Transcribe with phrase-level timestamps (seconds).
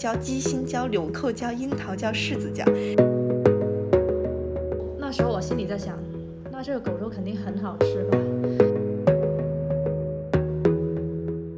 [0.00, 2.64] 椒、鸡心椒、纽扣椒、樱桃椒、柿子椒。
[4.98, 5.98] 那时候我心里在想，
[6.50, 8.16] 那这个狗肉肯定很好吃吧？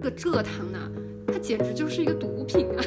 [0.00, 0.90] 这个蔗糖呢，
[1.28, 2.82] 它简直就是一个毒品啊！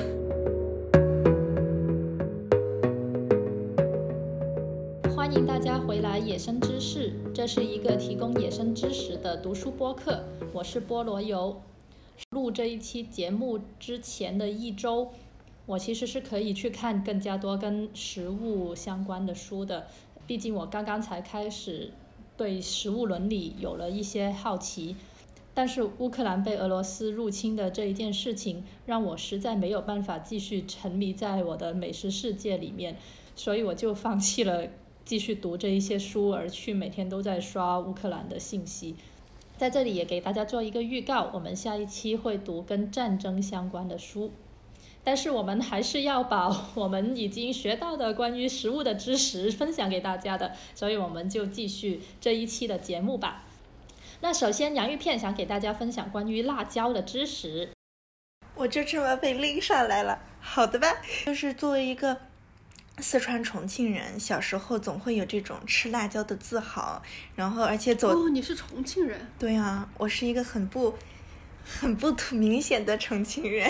[5.16, 10.22] 欢迎大家回来《野生知识》，这是一个提供野生知识的读书播客。
[10.52, 11.62] 我是菠萝油。
[12.32, 15.12] 录这一期节目之前的一周，
[15.66, 19.88] 我其实是可以去看更加多跟食物相关的书的。
[20.28, 21.92] 毕竟我刚刚才开始
[22.38, 24.96] 对食物伦理有了一些好奇。
[25.54, 32.98] 但是乌克兰被俄罗斯入侵的这一件事情，让我实在没有办法继续沉迷在我的美食世界里面，
[33.38, 34.68] 所以我就放弃了。
[35.06, 38.96] 继续读这一些书，而去每天都在刷乌克兰的信息。
[39.56, 44.32] 在这里也给大家做一个预告，我们下一期会读跟战争相关的书。
[45.06, 53.44] 但是我们还是要把 我们已经学到的关于食物的知识分享给大家的，所以我们就继续这一期的节目吧。
[54.20, 57.70] 那首先，洋芋片想给大家分享关于辣椒的知识。
[58.56, 60.88] 我就这么被拎上来了，好的吧？
[61.26, 62.18] 就是作为一个。
[63.00, 67.04] 四川重庆人小时候总会有这种吃辣椒的自豪，
[67.36, 69.20] 然后而且走哦，你是重庆人？
[69.38, 70.94] 对啊，我是一个很不。
[71.66, 73.70] 很不突明显的重庆人，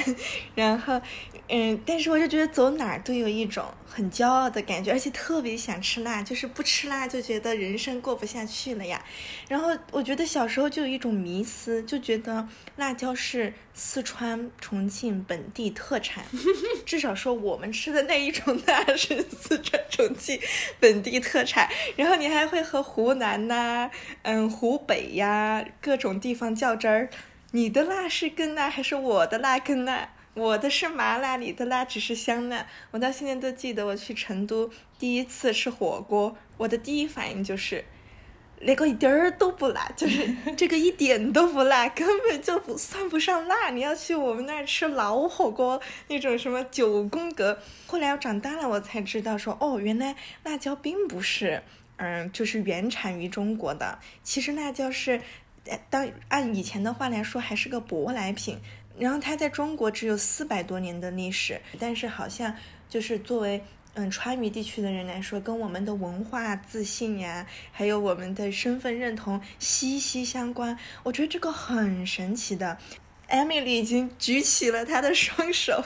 [0.54, 1.02] 然后，
[1.48, 9.02] 嗯，但是我就觉得走哪儿都有一种很骄傲的感觉，而且特别想吃辣，就是不吃辣就觉得人生过不下去了呀。
[9.48, 16.26] 然后我觉得小时候就有一种迷思，就觉得辣椒是四川重庆本地特产，
[16.86, 20.38] 至少说我们吃的那一种辣是四川重庆
[20.82, 21.70] 本地特产。
[21.96, 23.90] 然后你还会和湖南呐，
[24.24, 27.10] 嗯，湖北呀各种地方较真儿。
[27.56, 30.10] 你的辣是更辣还是我的辣更辣？
[30.34, 32.68] 我的是麻辣，你的辣只是香辣。
[32.92, 37.86] 我到现在都记得，我去成都第一次吃火锅，我的第一反应就是
[38.60, 43.70] 那个一点儿都不辣，就是 这个一点都不辣，根本就不算不上辣。
[43.70, 47.58] 你要去我们那儿吃老火锅，那种什么九宫格。
[47.88, 51.64] 后来我长大了，我才知道说，哦，原来辣椒并不是，
[51.96, 54.00] 嗯，就是原产于中国的。
[54.24, 55.22] 其实辣椒是。
[55.90, 58.60] 当按以前的话来说，还是个舶来品。
[58.98, 62.56] 然后它在中国只有四百多年的历史，但是好像
[62.90, 63.62] 就是作为
[63.94, 70.80] 嗯川渝地区的人来说，跟我们的文化自信呀，还有我们的身份认同息息相关。
[71.04, 72.78] 我觉得这个很神奇的。
[73.28, 75.84] Emily 已经举起了她的双手。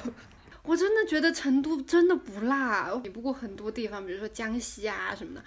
[0.70, 5.44] 我真的觉得成都真的不辣，比不过很多地方，比如说江西啊什么的。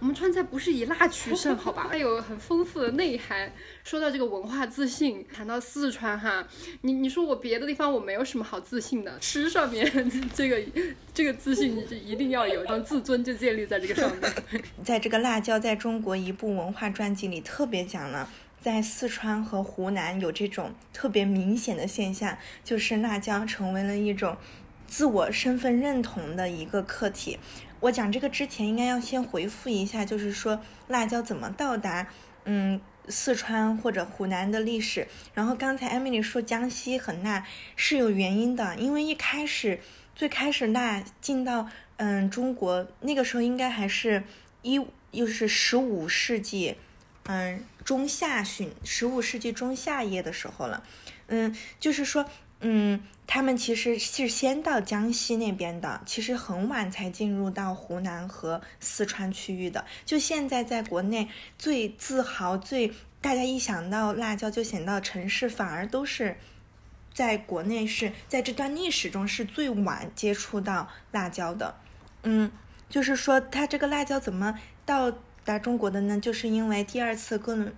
[0.00, 1.86] 我们川菜不是以辣取胜，好吧？
[1.90, 3.50] 它 有很丰富的内涵。
[3.82, 6.46] 说到这个文化自信，谈到四川哈，
[6.82, 9.90] 你你说我别的地方我没有什么好自信的，吃上面
[10.34, 10.62] 这个
[11.14, 14.30] 这个自信就一定要有，然后自尊就建立在这个上面。
[14.84, 18.28] 在这个辣椒在中国一部文化传记里特别讲了，
[18.60, 24.36] 在四川和湖南有这种特别明显的现象，就是辣椒成为了一种
[24.86, 27.38] 自我身份认同的一个课题。
[27.80, 32.08] 我讲这个之前，应该要先回复一下，就是说辣椒怎么到达
[32.44, 35.06] 嗯四川或者湖南的历史。
[35.34, 39.78] 然后刚才艾米丽说江西很辣是有原因的，因为一开始
[40.14, 41.68] 最开始辣进到
[41.98, 44.24] 嗯中国那个时候应该还是
[44.62, 44.80] 一
[45.10, 46.76] 又是十五世纪
[47.24, 50.82] 嗯中下旬，十五世纪中下叶的时候了，
[51.26, 52.24] 嗯就是说。
[52.68, 59.84] 嗯，他们其实是先到江西那边的，其实很晚才进入到湖南和四川区域的。
[60.04, 66.38] 就现在在国内最自豪、最大家一想到辣椒就想到城市，反而都是
[67.14, 71.76] 在国内是在这段历史中是最晚接触到辣椒的。
[72.24, 72.50] 嗯，
[72.90, 75.12] 就是说它这个辣椒怎么到
[75.44, 76.18] 达中国的呢？
[76.18, 77.72] 就是因为第二次哥伦。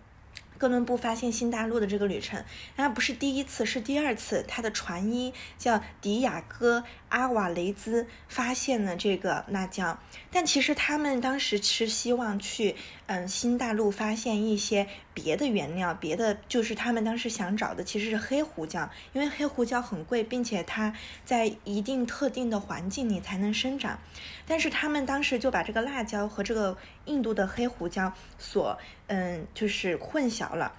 [0.59, 4.45] 哥伦布发现新大陆的这个旅程，那不是第一次，是第二次。
[4.49, 9.99] 他的船医叫迪亚哥·阿瓦雷兹发现了这个辣椒，
[10.33, 12.75] 但其实他们当时是希望去，
[13.07, 14.89] 嗯，新大陆发现一些
[15.19, 20.95] 别的原料，别的就是他们当时想找的其实是黑胡椒，因为黑胡椒很贵，并且它
[21.25, 23.99] 在一定特定的环境里才能生长。
[24.47, 26.77] 但是他们当时就把这个辣椒和这个
[27.07, 28.79] 印度的黑胡椒所，
[29.09, 30.73] 嗯，就是混淆了，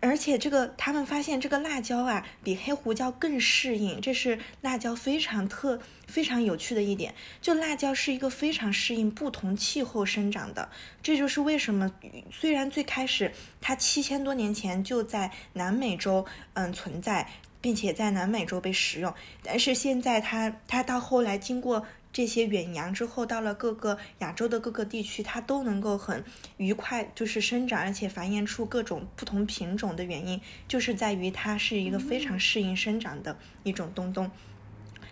[0.00, 7.14] 而且这个他们发现这个辣椒啊比黑胡椒更适应，这是辣椒非常特非常有趣的一点。
[7.40, 10.68] 就辣椒是一个非常适应不同气候生长的，
[11.00, 11.92] 这就是为什么
[12.32, 17.28] 虽然最开始它七千多年前就在南美洲嗯存在。
[17.60, 19.12] 并且在南美洲被食用。
[19.42, 26.24] 但是现在它它到后来经过这些远洋之后，到了各个亚洲的各个地区，它都能够很
[26.56, 34.30] 愉快，就是生长，而且繁衍出各种不同品种的原因，就是在于它是一个非常适应生长的一种东东。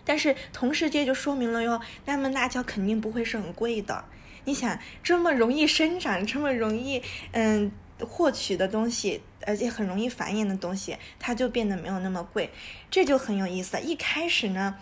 [0.07, 4.05] 但是同时这就说明了哟，那么辣椒肯定不会是很贵的。
[4.45, 7.69] 你想这么容易生长，这么容易嗯
[7.99, 12.49] 获取的东西，而且很容易繁衍的东西，它就变得没有那么贵，
[12.89, 13.77] 这就很有意思。
[13.81, 14.77] 一开始呢，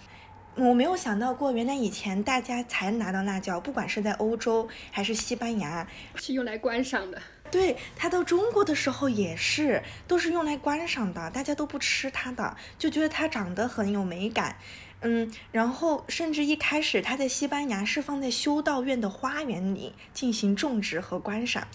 [0.55, 7.19] 我没有想到过，原来以前大家才拿到辣椒，不管是在欧洲还是西班牙，是用来观赏的。
[7.49, 14.57] 对，它到中国的时候也是，都是用来观赏的，大家都不吃它的，就觉得它长得很有美感。
[15.07, 21.67] 嗯，然后甚至一开始，它在西班牙是放在修道院的花园里进行种植和观赏。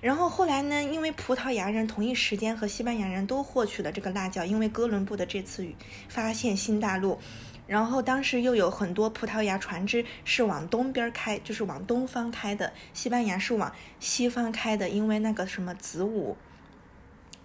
[0.00, 5.64] 然后后来呢，因为葡萄牙人同一时间和西班牙人都获取了这个辣椒，因为哥伦布的这次
[6.08, 7.20] 发现新大陆，
[7.68, 16.36] 然后当时又有很多葡萄牙船只是往东边开，就是往东方开的，西班牙是往西方开的，因为那个什么子午。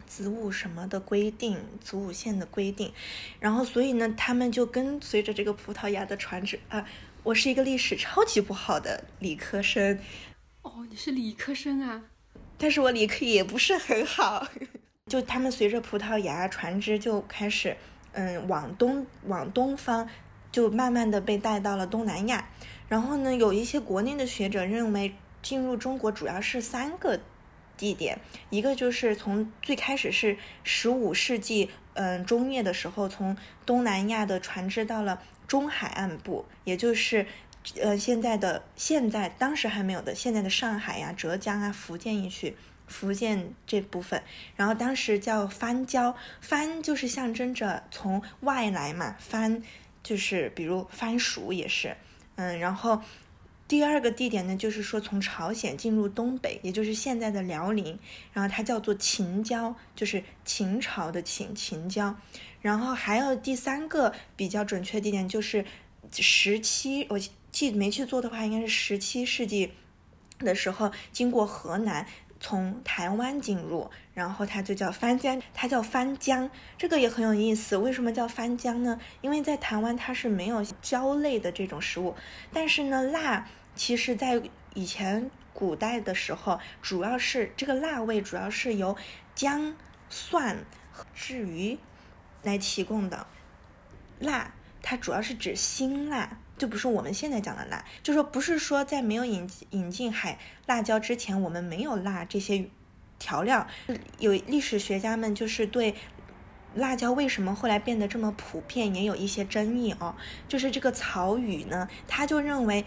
[0.08, 2.92] 子午什么的规定，子午线的规定，
[3.40, 6.88] 然后所以呢，他们就跟随着这个葡萄牙的船只啊。
[7.24, 10.00] 我是一个历史超级不好的理科生，
[10.62, 12.02] 哦，你是理科生啊？
[12.58, 14.48] 但是我理科也不是很好。
[15.08, 17.76] 就他们随着葡萄牙船只就开始，
[18.14, 20.08] 嗯，往东往东方，
[20.52, 22.50] 就慢慢的被带到了东南亚。
[22.88, 27.20] 然后呢，有一些国内的学者认为，进入中国主要是三个。
[27.78, 28.20] 地点
[28.50, 37.26] 一个就是从最开始是十五世纪，嗯，中叶的时候，从东南亚的船只到了中海岸部，也就是，
[37.80, 42.56] 呃，现在的现在当时还没有的现在的上海呀、浙江啊、福建一区，
[42.88, 44.22] 福建这部分，
[44.56, 49.62] 然后当时叫番椒，番就是象征着从外来嘛，番
[50.02, 51.96] 就是比如番薯也是，
[52.36, 53.02] 嗯，然后。
[53.68, 58.00] 第二个地点呢，就是说从朝鲜进入东北，也就是现在的辽宁，
[58.32, 62.16] 然后它叫做秦椒，就是秦朝的秦秦椒。
[62.62, 65.66] 然后还有第三个比较准确地点，就是
[66.12, 67.20] 十七，我
[67.52, 69.74] 记没记错的话，应该是十七世纪
[70.40, 72.08] 的时候，经过河南，
[72.40, 77.76] 从台湾进入，然后它就叫番江，它叫番江，这个也很有意思。
[77.76, 79.00] 为什么叫番江呢？
[79.22, 82.16] 因为在台湾它是没有椒类的这种食物，
[82.54, 83.50] 但是呢辣。
[83.78, 84.42] 其实，在
[84.74, 88.98] 以前古代的时候，主要是这个辣味主要是由
[89.34, 89.76] 姜、
[90.10, 91.78] 蒜和、至于
[92.44, 93.28] 来提供的。
[94.20, 94.52] 辣，
[94.82, 97.86] 它主要是指辛辣，就不是我们现在讲的辣。
[98.04, 102.70] 就说不是说在没有引引进海辣椒之前，我们没有辣这些
[103.20, 103.68] 调料。
[104.20, 105.96] 有历史学家们就是对
[106.74, 110.16] 辣椒为什么后来变得这么普遍，也有一些争议哦。
[110.48, 112.86] 就是这个曹禺呢，他就认为。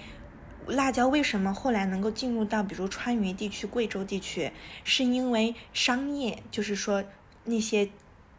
[0.66, 4.52] 辣椒为什么后来能够进入到比如川渝地区、贵州地区，
[4.84, 7.04] 是因为商业，就是说
[7.44, 7.90] 那些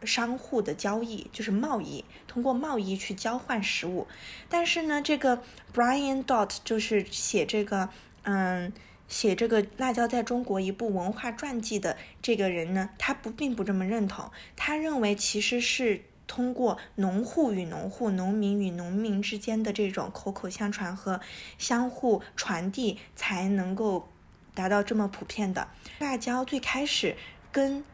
[0.04, 4.06] 商户的交易，就是贸易，通过贸易去交换食物。
[4.48, 5.42] 但是呢，这个
[5.74, 7.90] Brian Dot 就是写这个，
[8.22, 8.72] 嗯，
[9.08, 16.02] 写这个辣椒在中国一部文化传记的这个人呢，他不并不这么认同，他认为其实是。
[16.26, 21.20] 通过农户与农户、农民与农民之间的这种口口相传和
[21.58, 24.08] 相互传递，才能够
[24.54, 25.68] 达到这么普遍的。
[25.98, 27.16] 辣椒最开始
[27.50, 27.84] 跟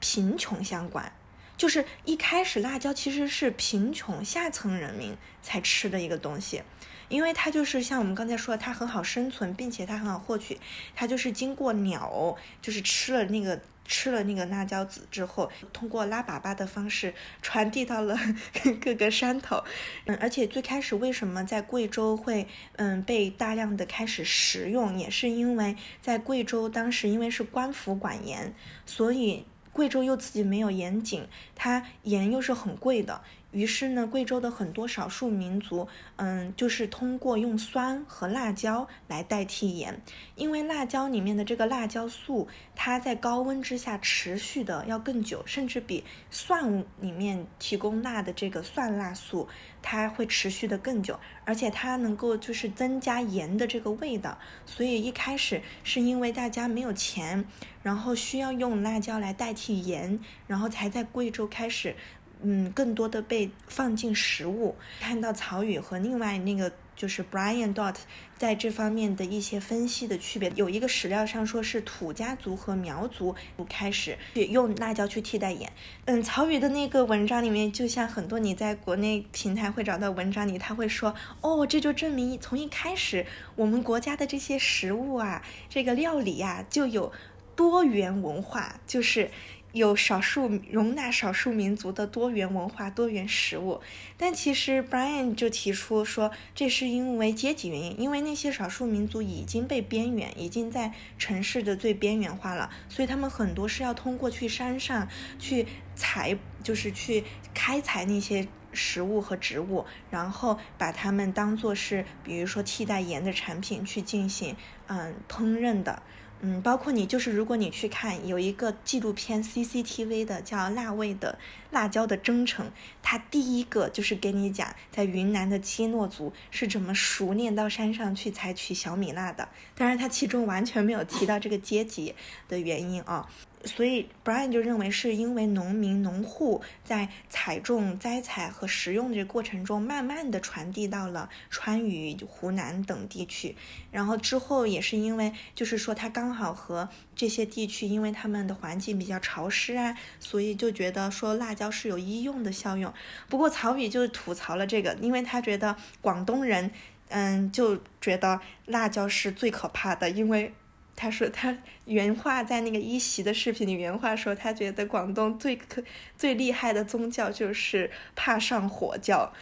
[0.00, 1.12] 贫穷相关，
[1.56, 6.62] 就是一开始辣椒其实是贫穷下层人民才吃的一个东西，
[7.08, 10.58] 因为它就是像我们刚才说的，它很好生存，并且它很好获取，
[10.94, 13.60] 它就是经过鸟，就是吃了那个。
[13.86, 18.18] 吃了那个辣椒籽之后，通过拉粑粑的方式传递到了
[18.80, 19.62] 各个山头。
[20.04, 33.22] 嗯，而且最开始为什么在贵州会嗯被大量的开始食用，也是因为在贵州当时因为是官府管盐，所以贵州又自己没有盐井，它盐又是很贵的。
[33.56, 40.02] 于是呢，贵州的很多少数民族，嗯，就是通过用酸和辣椒来代替盐，
[40.34, 49.48] 因为辣椒里面的这个辣椒素，它在高温之下持续的要更久，甚至比蒜里面提供辣的这个蒜辣素，
[49.80, 54.36] 它会持续的更久，而且它能够就是增加盐的这个味道。
[54.66, 57.46] 所以一开始是因为大家没有钱，
[57.82, 61.96] 然后需要用辣椒来代替盐，然后才在贵州开始。
[62.42, 64.76] 嗯，更多的被放进食物。
[65.00, 67.94] 看到曹禺和另外那个就是 Brian Dot
[68.38, 70.52] 在这方面的一些分析的区别。
[70.54, 73.34] 有一个史料上说是土家族和苗族
[73.68, 75.72] 开始用辣椒去替代盐。
[76.04, 83.26] 嗯，曹禺的那个文章里面，就像很多你在国内平台会找到文章里，他会说，哦，这就证明从一开始
[83.56, 87.12] 我们国家的这些食物啊，这个料理呀，就有
[87.54, 89.30] 多元文化，就是。
[89.76, 93.82] 有少数容纳少数民族的多元文化、多元食物，
[94.16, 105.06] 但其实 Brian 就提出说，这是因为阶级原因，因为那些少数民族已经被边缘，已经在城市的最边缘化了，所以他们很多是要通过去山上
[105.38, 114.56] 去采，就是去开采那些食物和植物，然后把它们当做是，比如说替代盐的产品去进行
[114.86, 116.02] 嗯烹饪的。
[116.42, 121.38] 嗯，包括你，就是如果你去看有一个纪录片 CCTV 的叫《辣味的
[121.70, 122.66] 辣椒的征程》，
[123.02, 129.48] 它第一个就是给你讲在云南的基诺族是怎么熟练到山上去采取小米辣的。
[129.74, 132.14] 当然，它其中完全没有提到这个阶级
[132.48, 133.26] 的原因啊。
[133.66, 143.56] 所以，Brian 就认为是因为农民、农户在采种、栽采和食用的这个过程中，慢慢的传递到了川渝、湖南等地区。
[143.90, 152.92] 然后之后也是因为，就是说他刚好和这些地区，因为他们的环境比较潮湿啊，所以就觉得说辣椒是有医用的效用。
[153.28, 156.70] 不过曹禺就吐槽了这个，因为他觉得广东人，
[157.08, 160.54] 嗯，就觉得辣椒是最可怕的，因为。
[160.96, 165.84] 他说他原话在那个一席的视频里原话说，他觉得广东最可
[166.16, 169.32] 最厉害的宗教就是怕上火教，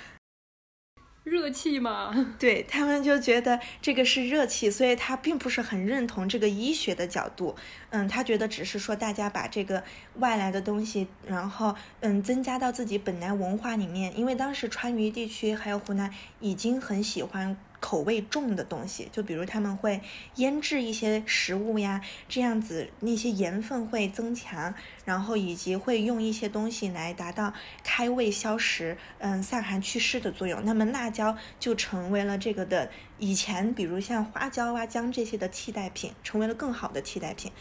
[1.22, 2.12] 热气嘛。
[2.38, 7.54] 对他们就觉得这个是热气，所以他并不是很认同这个医学的角度。
[7.90, 9.84] 嗯，他觉得只是说大家把这个
[10.16, 17.56] 外来的东西，然后嗯增加到自己本来文化里面，因为当时川渝地区还有湖南已经很喜欢。
[17.84, 20.00] 口味重的东西，就比如他们会
[20.36, 24.74] 腌制一些食物呀，这样子那些盐分会增强，
[25.04, 30.64] 然后以及会用一些东西来达到开胃消食、嗯散寒祛湿的作用。
[30.64, 37.52] 那么辣椒就成为了这个的以前，比如像花椒啊、姜这些的替代品，成为了更好的替代品。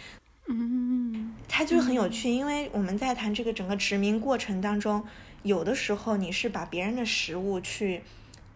[0.48, 5.03] 嗯，它就是很有趣，因为我们在谈这个整个殖民过程当中，
[5.42, 8.03] 有的时候你是把别人的食物去。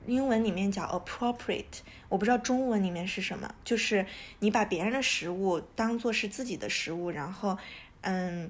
[0.08, 4.06] 英文里面叫 appropriate，我不知道中文里面是什么，就是
[4.40, 7.58] 你把别人的食物当做是自己的食物，然后，
[8.02, 8.50] 嗯，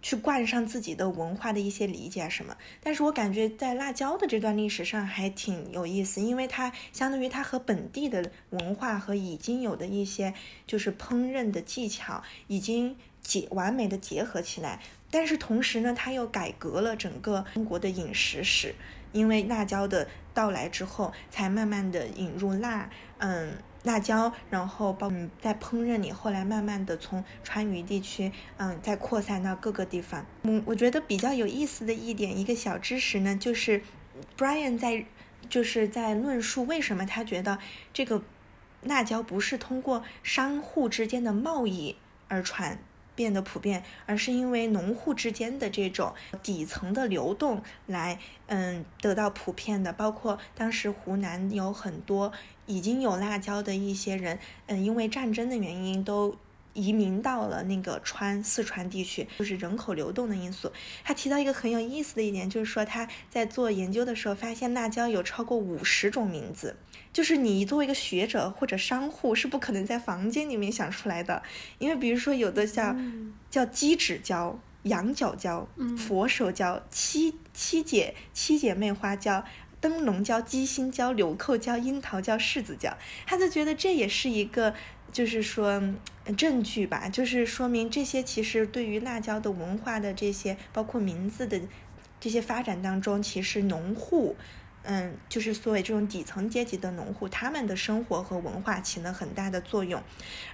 [0.00, 2.56] 去冠上自己的文化的一些理解什么。
[2.82, 10.32] 但是我感觉在辣椒的这段历史上还挺有意思，因为它相当于它和本地的文化和已经有的一些
[10.66, 18.74] 就是烹饪的技巧已经结完美的结合起来，但是同时呢，它又改革了整个中国的饮食史。
[19.14, 30.26] 因为辣椒的到来之后，才慢慢的引入辣，嗯，辣椒，然后包嗯在烹饪里，后来慢慢的从川渝地区，嗯，再扩散到各个地方。
[30.42, 33.80] 嗯，我觉得比较有意思的一点，一个小知识呢，就是
[34.36, 35.06] Brian 在
[35.48, 37.58] 就是在论述为什么他觉得
[37.92, 38.22] 这个
[38.82, 41.96] 辣椒不是通过商户之间的贸易
[42.28, 42.78] 而传。
[43.14, 49.92] 变得普遍，而是因为农户之间的这种底层的流动来，嗯，得到普遍的。
[49.92, 52.32] 包括当时湖南有很多
[52.66, 56.36] 已经有辣椒的一些人，嗯，因为战争的原因都
[56.74, 60.70] 移民到了那个川四川地区，就是人口流动的因素。
[61.02, 66.76] 他提到一个很有意思的一点，就是说他在做研究的时候发现辣椒有超过五十种名字。
[67.12, 71.42] 就是你作为一个学者或者商户是不可能在房间里面想出来的，
[71.78, 72.96] 因为比如说有的叫
[73.48, 79.44] 叫鸡趾椒、羊角椒、佛手椒、七七姐七姐妹花椒、
[79.80, 82.92] 灯笼椒、鸡心椒、纽扣椒、樱桃椒、柿子椒，
[83.24, 84.74] 他就觉得这也是一个
[85.14, 85.80] 就是说
[86.36, 91.58] 证据吧，就是说明这些其实对于辣椒的文化的这些包括名字的
[92.20, 94.36] 这些发展当中，其实农户。
[94.86, 100.02] 嗯，就是所谓这种底层阶级的农户，他们的生活和文化起了很大的作用，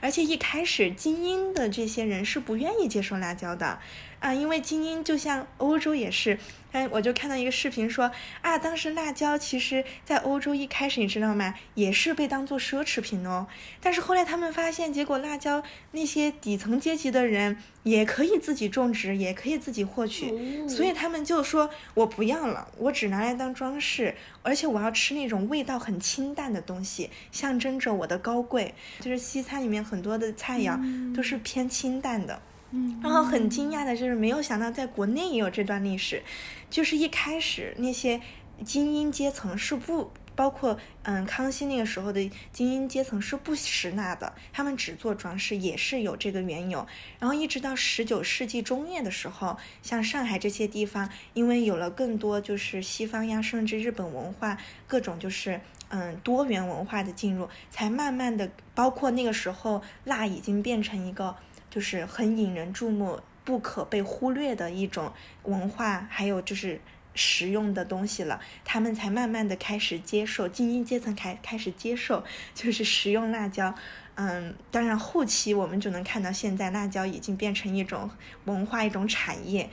[0.01, 3.81] 而且一开始精英的这些人是不愿意接受辣椒的。
[4.21, 6.39] 啊，因为精英就像欧洲也是，
[6.73, 8.11] 哎，我就看到一个视频说，
[8.43, 13.47] 啊，当时辣椒其实在欧洲一开始你知道吗，也是被当做奢侈品哦。
[13.81, 15.63] 但是后来他们发现，结果辣椒
[15.93, 28.75] 那些底层阶级的人也可以自己种植，也可以自己获取，所以他们就说，我不要了，我只拿来当装饰，而且我要吃那种味道很清淡的东西，象征着我的高贵。
[29.01, 30.79] 就是西餐里面很多的菜肴
[31.15, 32.43] 都是偏清淡的。
[33.03, 36.23] 然后很惊讶的就是没有想到在国内也有这段历史，
[36.69, 38.21] 就是一开始那些
[38.65, 40.11] 精英阶层是不。
[40.37, 46.87] 包括嗯康熙那个时候的精英阶层是不食辣的，他们只做装饰，也是有这个缘由。
[47.19, 55.61] 然后一直到十九世纪中叶的时候，像上海这些地方，因为有了更多就是西方呀，甚至日本文化各种就是
[55.91, 61.37] 嗯多元文化的进入，才慢慢的，包括那个时候辣已经变成一个
[61.71, 65.13] 就是很引人注目、不可被忽略的一种
[65.45, 66.81] 文化，还有就是
[67.15, 72.25] 食用的东西了，他们才慢慢的开始接受，精英阶层开开始接受，
[72.55, 73.75] 就是食用辣椒。
[74.17, 78.11] 嗯，当然后期我们就能看到，现在辣椒已经变成一种
[78.45, 79.71] 文化、一种产业。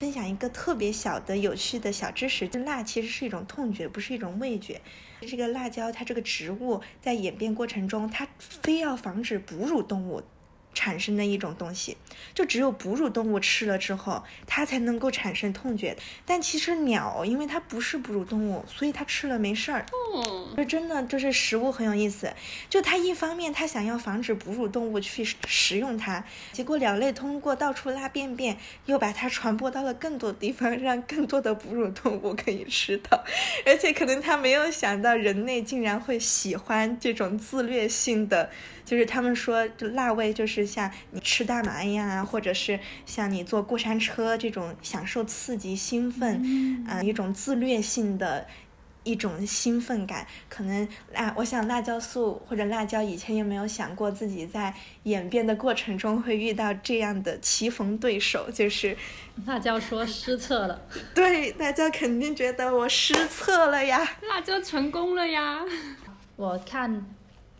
[0.00, 4.80] 分享一个特别小的、有趣的小知识：就辣其实是一种痛觉，不是一种味觉。
[5.20, 10.22] 这个辣椒，它这个植物在演变过程中，它非要防止哺乳动物。
[10.72, 11.96] 产生的一种东西，
[12.32, 15.96] 就只有哺乳动物吃了之后，它才能够产生痛觉。
[16.24, 19.84] 但其实鸟，因为它不是哺乳动物，所以它吃了没事儿。
[20.14, 22.32] 嗯，就真的就是食物很有意思。
[22.68, 33.24] 就它一方面它想要防止哺乳动物去食用它，结果鸟类通过到处拉便便，又把它传播到了更多地方，让更多的哺乳动物可以吃到。
[33.66, 38.50] 而且可能它没有想到人类竟然会喜欢这种自虐性的。
[38.82, 48.46] 就是他们说就，辣味就是像你吃大麻一样啊，或者是像你坐过山车这种享受刺激、兴奋，啊，一种自虐性的
[49.02, 50.26] 一种兴奋感。
[50.48, 54.74] 可能辣，我想辣椒素或者辣椒以前有没有想过自己在
[55.04, 58.50] 演变的过程中会遇到这样的棋逢对手？
[58.50, 58.96] 就是
[59.46, 60.82] 辣椒说失策了，
[61.14, 65.60] 对，辣椒肯定觉得我失策了呀，辣椒成功了呀，
[66.36, 67.06] 我看。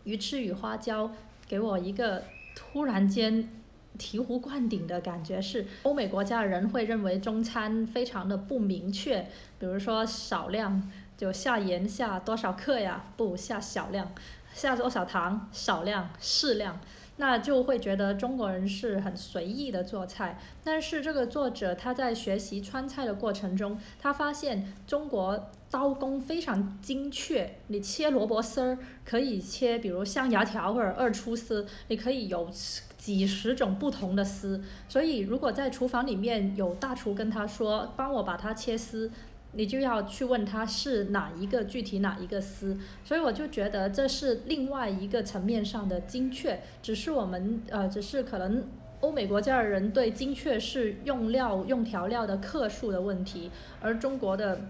[0.03, 1.11] 鱼翅与花椒
[1.47, 2.23] 给我一个
[2.71, 3.49] 忽然间
[3.97, 9.27] 醍醐灌顶的感觉是，欧美国家的人会认为中餐非常的不明确，
[9.59, 14.11] 比如说少量就下盐下多少克呀，不下小量，
[14.53, 16.79] 下多少糖少量适量。
[17.21, 32.49] 那就会觉得中国人是很随意的做菜，但是这个作者他在学习川菜的过程中，他发现中国刀工非常精确，你切萝卜丝儿可以切，比如象牙条或者二出丝，你可以有
[32.97, 39.11] 几十种不同的丝，所以如果在厨房里面有大厨跟他说，帮我把它切丝。
[39.53, 48.63] 你就要去问他是哪一个具体哪一个丝，所以我就觉得这是另外一个层面上的精确，只是我们呃，只是可能
[49.01, 54.61] 欧美国家的人对精确是用料用调料的克数的问题，而中国的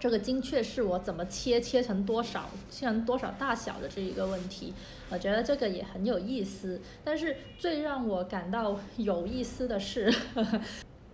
[0.00, 4.72] 这个精确是我怎么切切成多少切成多少大小的这一个问题，
[5.10, 6.80] 我觉得这个也很有意思。
[7.04, 10.10] 但是最让我感到有意思的是。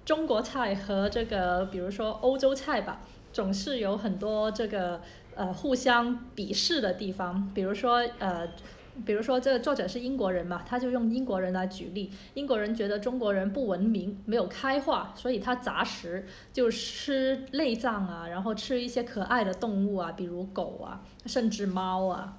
[0.09, 5.03] 中国菜和这个，比如说欧洲菜吧，总是有很多这个
[5.35, 7.53] 呃互相鄙视的地方。
[7.55, 8.49] 比如说呃，
[9.05, 12.11] 比如说这个作者是英国人嘛，他就用英国人来举例。
[12.33, 22.39] 英国人觉得中国人不文明，没有开化，所以他杂食就吃内脏啊，然后吃一些可爱的动物啊，比如狗啊，甚至猫啊。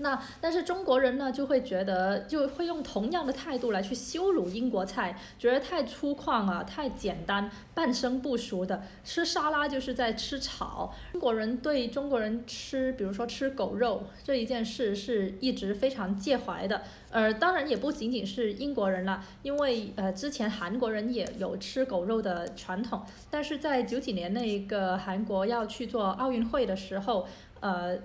[0.00, 10.94] 那但是中国人呢就会觉得就会用同样的态度来去羞辱英国菜，觉得太粗犷啊，太简单，半生不熟的吃沙拉就是在吃草。
[11.12, 16.82] 中国人对中国人吃，比如说吃狗肉这一件事是一直非常介怀的。
[17.10, 27.26] 呃，当然也不仅仅是英国人了，因为呃之前韩国人也有吃狗肉的传统，但是在九几年那个韩国要去做奥运会的时候，
[27.60, 27.98] 呃。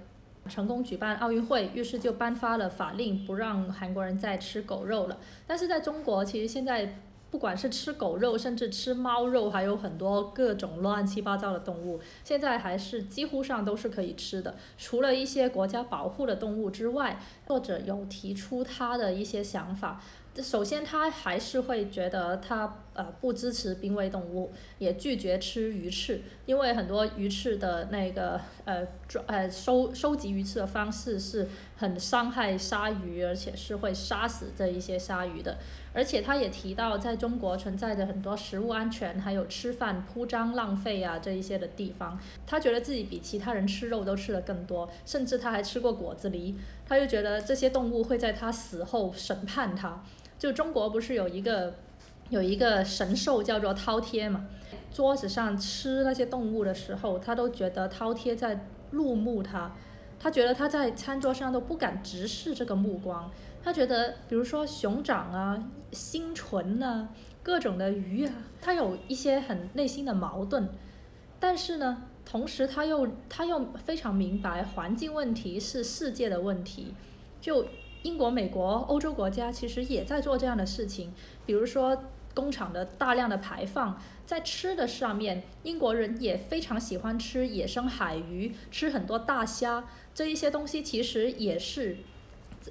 [0.47, 5.17] 成功举办奥运会，于是就颁发了法令，不让韩国人再吃狗肉了。
[5.47, 6.99] 但是在中国，其实现在
[7.31, 14.55] 不管是吃狗肉，甚至吃猫肉，还有很多各种乱七八糟的动物，现在还是几乎上都是可以吃的。
[14.77, 20.01] 除了一些国家保护的动物之外，作者有提出他的一些想法。
[20.41, 35.58] 首先，他还是会觉得他呃不支持濒危动物，也拒绝吃鱼翅，因为很多鱼翅的那个呃抓呃收收集鱼翅的方式是很伤害鲨鱼，而且是会杀死这一些鲨鱼的。
[35.93, 42.19] 而且他也提到，在中国存在着很多食物安全，还有吃饭铺张浪费啊这一些的地方。
[42.45, 46.56] 他觉得自己比其他人吃肉都吃的更多，甚至他还吃过果子狸。
[46.88, 50.04] 他就觉得这些动物会在他死后审判他。
[50.38, 51.74] 就中国不是有一个
[52.30, 54.45] 有一个神兽叫做饕餮嘛？
[54.93, 59.71] 桌子上吃那些动物的时候，他都觉得饕餮在怒目他，
[60.19, 63.30] 他觉得他在餐桌上都不敢直视这个目光。
[63.63, 67.10] 他觉得，比如说熊掌啊、星唇啊、
[67.41, 70.69] 各种的鱼啊，他有一些很内心的矛盾。
[71.39, 76.94] 但是呢，同时他又他又非常明白环境问题是世界的问题，
[77.40, 77.68] 就
[78.02, 81.14] 英国、美国、欧洲国家其实也在做这样的事情，
[81.46, 91.98] 比如说工厂的大量的排放，在吃的上面，英国人也非常喜欢吃野生海鱼，吃很多大虾，这一些东西其实也是。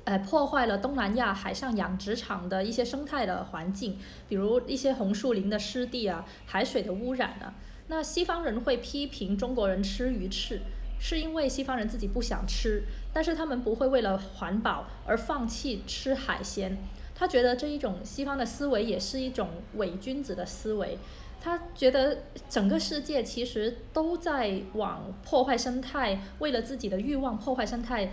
[0.03, 3.97] 呃，破坏了东南亚海上养殖场的一些生态的环境，
[4.29, 7.55] 比如一些红树林的湿地啊，海水的污染啊。
[7.89, 10.61] 那西方人会批评中国人吃鱼翅，
[10.99, 16.79] 是因为西方人自己不想吃，但是他们不会为了环保而放弃吃海鲜。
[17.15, 20.99] 他觉得这一种西方的思维也是一种伪君子的思维。
[21.41, 28.13] 他觉得整个世界其实都在往破坏生态，为了自己的欲望破坏生态。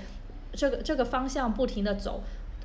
[0.53, 2.21] 这个这个方向不停的走，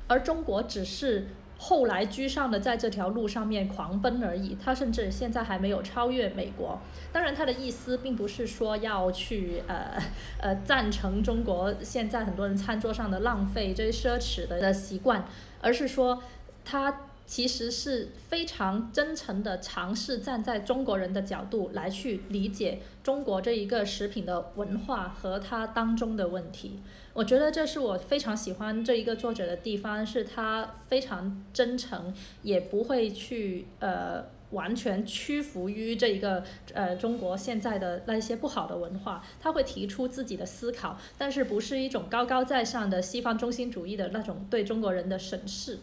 [0.07, 4.55] 而中国只是后来居上的，在这条路上面狂奔而已。
[4.63, 6.79] 他甚至现在还没有超越美国。
[7.11, 9.97] 当然，他的意思并不是说要去呃
[10.39, 15.25] 呃赞成中国现在很多人餐桌上的浪费这些奢侈的的习惯，
[15.61, 16.21] 而是说
[16.63, 17.06] 他。
[17.27, 26.79] 其实是非常真诚的尝试站在中国人的角度来去理解中国这一个食品的文化和它当中的问题。
[27.13, 32.13] 我觉得这是我非常喜欢这一个作者的地方，是他非常真诚，
[32.43, 39.21] 也不会去呃完全屈服于这一个呃中国现在的那些不好的文化。
[39.41, 45.79] 他会提出自己的思考，但是不是一种高高在上的西方中心主义的那种对中国人的审视。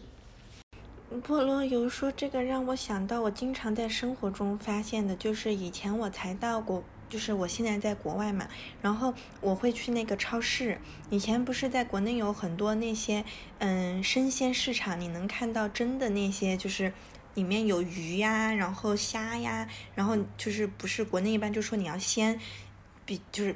[1.21, 8.47] 菠萝油说：“这个让我想到，我经常在生活中发现的，就是以前我才到国，就是我现在在国外嘛，
[8.81, 10.79] 然后我会去那个超市。
[11.09, 13.23] 以前不是在国内有很多那些
[13.59, 16.93] 嗯生鲜市场，你能看到真的那些，就是
[17.33, 22.39] 里面有鱼呀，然后虾呀，然后就是不是国内一般就说你要先
[23.05, 23.55] 比就是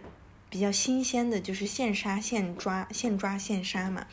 [0.49, 4.07] 比较新鲜的，就是现杀现抓现抓现杀嘛。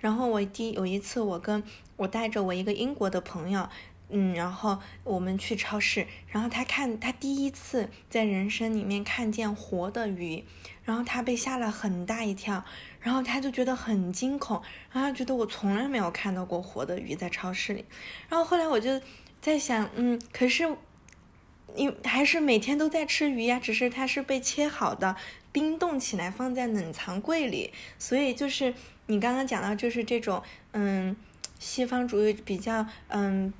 [0.00, 1.62] 然后我第有一次我跟。”
[2.00, 3.68] 我带着我一个英国的朋友，
[4.08, 10.42] 嗯，然后我们去超市，然后他看他第一次在人生里面看见活的鱼，
[10.82, 12.64] 然后他被吓了很大一跳，
[13.00, 17.84] 然后他就觉得很惊恐，然后他觉得我从来没有看到过活的鱼在超市里，
[18.30, 18.98] 然后后来我就
[19.42, 20.74] 在想，嗯，可是
[21.74, 25.16] 你还是每天都在吃鱼呀，只是它是被切好的，
[25.52, 28.72] 冰冻起来放在冷藏柜里，所以就是
[29.04, 31.14] 你刚刚讲到就是这种，嗯。
[31.60, 33.52] 西方主义比较，嗯，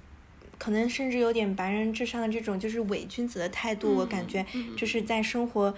[0.59, 4.45] 可能甚至有点白人至上的这种就是伪君子的态度，我感觉
[4.77, 5.73] 就是在生活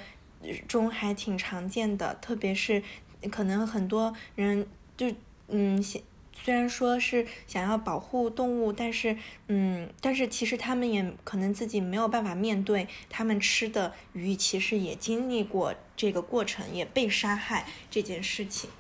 [0.67, 2.83] 中还挺常见的，特别是
[3.31, 5.13] 可能很多人就
[5.49, 9.17] 嗯，虽然说是想要保护动物，但是
[9.49, 18.71] 嗯，但是其实他们也可能自己没有办法面对，他们吃的鱼其实也经历过这个过程，也被杀害这件事情。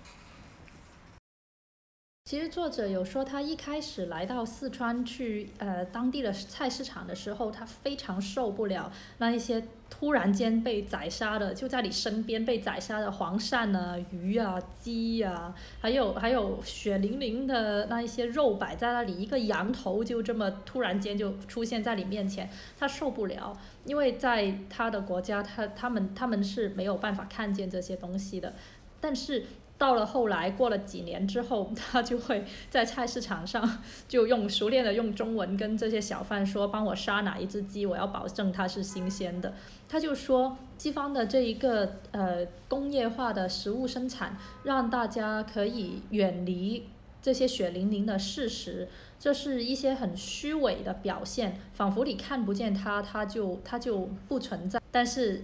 [2.24, 23.54] 其实作者有说，他一开始来到四川去呃当地的菜市场的时候，他非常受不了那一些突然间被宰杀的，就在你身边被宰杀的黄鳝啊、鱼啊、鸡啊，还有还有血淋淋的那一些肉摆在那里，一个羊头就这么突然间就出现在你面前，他受不了，
[23.85, 28.54] 因为在他的国家，他他们他们是没有办法看见这些东西的，
[29.00, 29.44] 但是。
[29.82, 39.52] 到了后来，过了几年之后， 他就会在菜市场上就用熟练的用中文跟这些小贩说：“帮我杀哪一只鸡，我要保证它是新鲜的。”
[39.90, 46.86] 他就说，西方的这一个呃工业化的食物生产，让大家可以远离
[47.20, 54.80] 这些血淋淋的事实，这是一些很虚伪的表现，仿佛你看不见它，它就它就不存在。
[54.92, 55.42] 但是。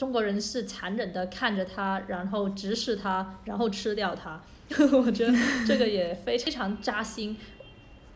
[0.00, 4.40] 中国人是残忍的看着它，然后直视它，然后吃掉它。
[4.96, 5.34] 我觉得
[5.66, 7.36] 这个也非常扎心，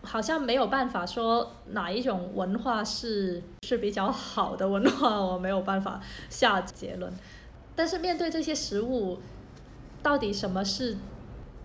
[0.00, 7.12] 好像没有办法说哪一种文化是是比较好的文化，我没有办法下结论。
[7.76, 9.18] 但是面对这些食物，
[10.02, 10.96] 到底什么是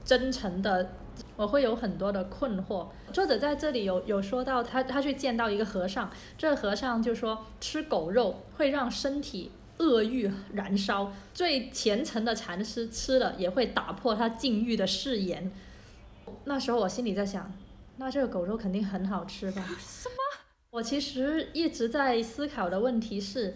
[0.04, 0.90] 真诚的，
[1.38, 2.88] 我会有很多的困惑。
[3.14, 9.54] 作者在这里有有说到，他他去见到一个和尚，这和尚就说吃狗肉会让身体。
[9.80, 15.52] 恶欲燃烧，最虔诚的禅师吃了也会打破他禁欲的誓言。
[16.46, 17.52] 那时候我心里在想，
[17.98, 19.64] 那这个狗肉肯定很好吃吧？
[19.80, 20.16] 什么？
[20.72, 23.56] 我其实一直在思考的问题是，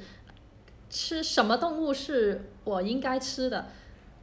[0.90, 3.68] 吃什么动物是我应该吃的？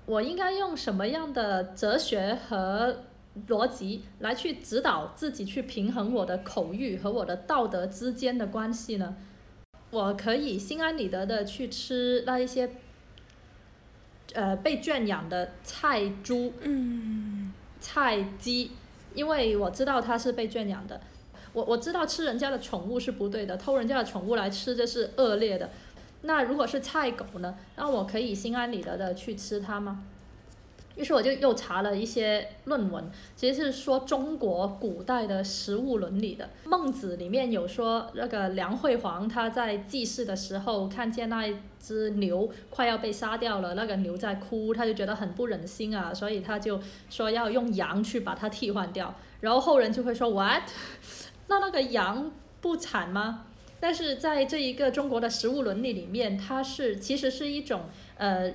[0.06, 3.04] 我应该用什么样的哲学和
[3.46, 9.14] 逻辑来去指导自己去平衡我的口欲和我的道德之间的关系呢？
[9.90, 12.70] 我可以心安理得的去吃那一些，
[14.34, 18.70] 呃，被圈养的菜猪、嗯菜鸡，
[19.14, 21.00] 因为我知道它是被圈养的。
[21.52, 25.70] 我我知道吃人家的宠物是不对的，偷人家的宠物来吃这是恶劣的。
[26.22, 27.56] 那如果是菜狗呢？
[27.76, 30.04] 那我可以心安理得的去吃它吗？
[31.00, 36.50] 于是我就又查了一些论文，其实是说中国古代的食物伦理的。
[36.66, 49.14] 孟子里面有说，那个梁惠王他在祭祀的时候看见那一只牛快要被杀掉了，那个牛在哭，他就觉得很不忍心啊，所以他就说要用羊去把它替换掉。
[49.40, 50.64] 然后后人就会说 what？
[51.48, 53.46] 那那个羊不惨吗？
[53.80, 57.84] 但是在这一个中国的食物伦理里面，它是其实是一种
[58.18, 58.52] 呃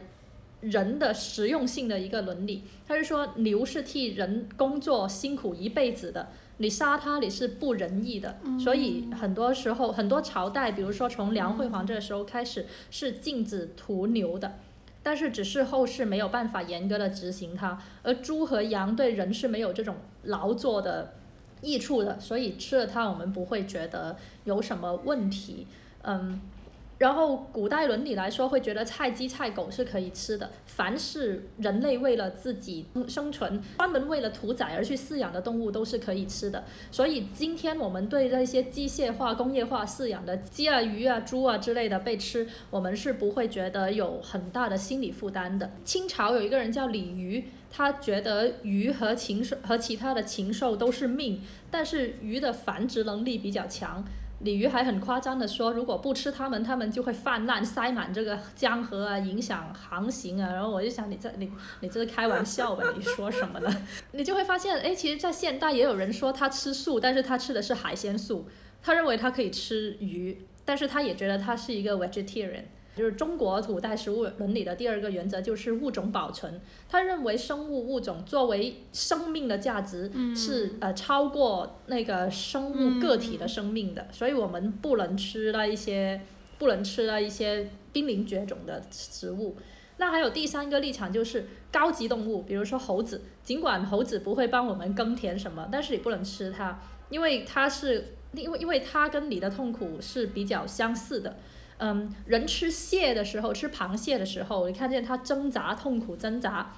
[0.61, 2.63] 人的实用性的一个伦理。
[2.87, 8.37] 他是说牛是替人工作辛苦一辈子的，你杀它你是不仁义的。
[8.59, 14.59] 所以很多时候很多朝代，比如说从梁惠王这个时候开始是禁止屠牛的。
[15.03, 21.13] 但是只是后世没有办法严格的执行它，而猪和羊对人是没有这种劳作的
[21.61, 24.15] 益处的，所以吃了它我们不会觉得
[24.45, 25.67] 有什么问题，
[26.01, 26.41] 嗯，
[26.97, 45.71] 然后古代伦理来说会觉得菜鸡菜狗是可以吃的，凡是人类为了自己生存，专门为了屠宰而去饲养的动物都是可以吃的，所以今天我们对那些机械化、工业化饲养的鸡啊、鱼啊、猪啊之类的被吃，我们是不会觉得有很大的心理负担的。
[45.84, 47.45] 清朝有一个人叫李渔。
[47.77, 54.01] 他觉得鱼和禽兽和其他的禽兽都是命，但是鱼的繁殖能力比较强。
[54.39, 60.51] 鲤鱼还很夸张的说，如果不吃它们，它们就会泛滥，塞满这个江河啊，影响航行啊。
[60.51, 62.83] 然后我就想，你这 你你这是开玩笑吧？
[62.95, 63.85] 你说什么呢？
[64.11, 68.47] 你就会发现，哎，其实，在现代也有人说他吃素，但是他吃的是海鲜素，
[68.83, 72.63] 他认为他可以吃鱼，但是他也觉得他是一个 vegetarian。
[72.95, 76.62] 就是中国古代食物伦理的第二个原则就是物种保存。
[76.89, 86.21] 他认为生物物种作为生命的价值是呃超过那个生物个体的生命的，所以我们不能吃那一些
[86.58, 89.58] 不能吃那一些濒临绝种的食物。
[89.97, 96.79] 那还有第三个立场就是高级动物，比如说猴子，尽管猴子不会帮我们耕田什么，但是你不能吃它，
[97.10, 101.38] 因为它是因为因为它跟你的痛苦是比较相似的。
[101.77, 106.71] 嗯，人吃蟹的时候，吃螃蟹的时候，你看见它挣扎、痛苦、挣扎，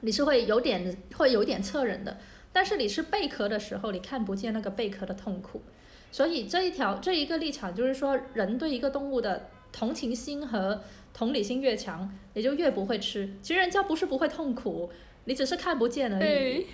[0.00, 2.18] 你是会有点会有点恻忍的。
[2.52, 5.62] 但是你吃贝壳的时候，你看不见那个贝壳的痛苦。
[6.10, 13.32] 所以这一条这一个立场就是说，人对一个动物的同情心和同理心越强，你就越不会吃。
[13.42, 14.90] 其实人家不是不会痛苦，
[15.26, 16.66] 你只是看不见而已。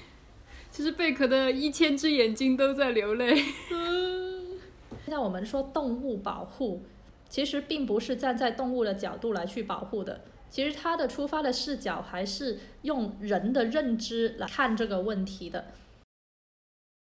[0.70, 3.34] 其实贝壳的一千只眼睛都在流泪。
[5.04, 6.82] 现在我们说动物保护。
[7.28, 15.66] 其实并不是站在动物的角度来去保护的，其实它的出发的视角还是用人的认知来看这个问题的。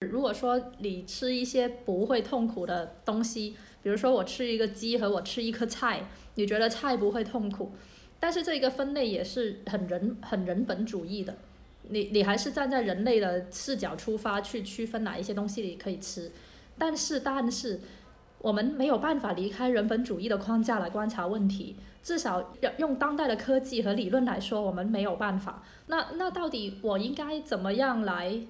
[0.00, 7.72] 如果说你吃一些不会痛苦的东西，比如说我吃一个鸡和我吃一颗菜，你觉得菜不会痛苦，
[8.20, 11.36] 但是这个分类也是很人很人本主义的，
[11.84, 16.32] 你你还是站在人类的视角出发去区分哪一些东西你可以吃，
[16.76, 17.80] 但是但是。
[18.40, 25.62] 我们没有办法离开人本主义的框架来观察问题，至少要用当代的科技和理论来说，我们没有办法。
[25.86, 28.40] 那那到底我应该怎么样来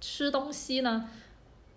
[0.00, 1.10] 吃东西呢？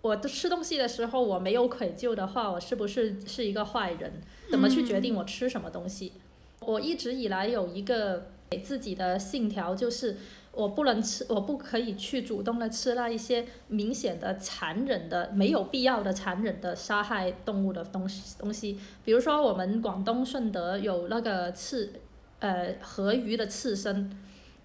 [0.00, 4.14] 我的吃东西的时候我没有愧疚的话，我是不是是一个坏人？
[4.50, 6.12] 怎么去决定我吃什么东西？
[6.60, 10.16] 我一直以来有一个给自己的信条，就是。
[10.54, 18.78] 我不能吃，我不可以去主动的吃那一些明显的残忍的、没有必要的残忍的杀害动物的东西东西。
[19.02, 21.94] 比如说，我们广东顺德有那个刺，
[22.40, 24.14] 呃，河鱼的刺身，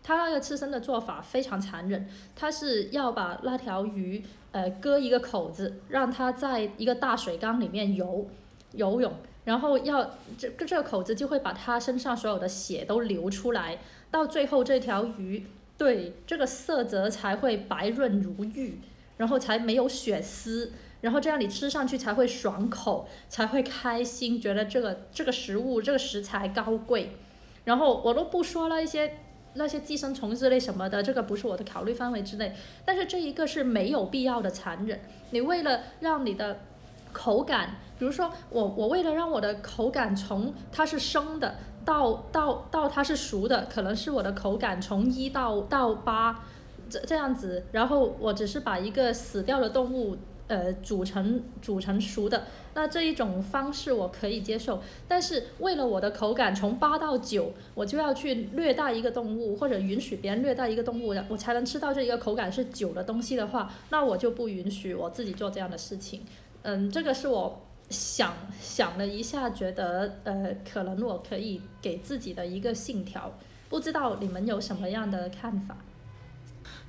[0.04, 4.22] 它那个刺身的做法非常残忍，它是要把那条鱼，
[4.52, 8.28] 呃，割一个口子，让它在一个大水缸里面游
[8.74, 9.14] 游泳，
[9.46, 13.80] 然后要这这个口子就会把它身上所有的血都流出来，
[14.12, 15.48] 到最后这条鱼。
[15.78, 18.82] 对，这个色泽才会白润如玉，
[19.18, 27.12] 然后才没有血丝，然后这样你吃上去才会爽口，才会开心，觉得这个这个食物这个食材高贵。
[27.64, 29.18] 然后我都不说了一些
[29.54, 32.56] 那些寄生虫之类什么的，这个不是我的考虑范围之内。
[32.84, 36.60] 但是这一个是没有必要的残忍，你为了让你的
[37.14, 41.56] 口感，比如说我我为了让我的口感从它是生的。
[41.88, 46.44] 到到到它是熟的，可能是我的口感从一到到八，
[46.90, 50.18] 这这样子，然后我只是把一个死掉的动物
[50.50, 54.82] 呃煮成煮成熟的，那这一种方式我可以接受。
[55.08, 66.24] 但是为了我的口感从八到九，我就要去虐待一个动物，或者允许别人虐待一个动物，我才能吃到这一个口感是九的东西的话，那我就不允许我自己做这样的事情。
[66.64, 73.38] 嗯，这个是我想想了一下，觉得呃，可能我可以给自己的一个信条。
[73.70, 75.78] 不知道你们有什么样的看法？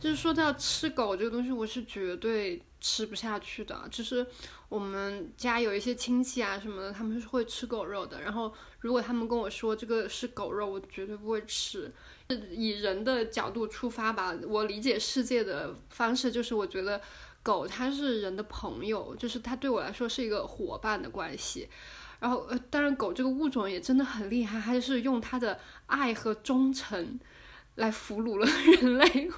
[0.01, 3.77] 就是说到吃狗这个东西，我是绝对吃不下去的。
[3.91, 4.25] 就是
[4.69, 8.21] 我们家有一些亲戚啊什么的，他们是会吃狗肉的。
[8.21, 11.93] 然后如果他们跟我说这个是狗肉，我绝对不会吃。
[12.51, 17.01] 以人的角度出发吧，我理解世界的方式就是，我觉得
[17.43, 21.69] 狗它是人的朋友，就是它对我来说是一个伙伴的关系。
[22.21, 27.19] 然后呃，当然狗这个物种也真的很厉害，它是用它的爱和忠诚
[27.77, 28.47] 来俘虏了
[28.83, 29.31] 人类。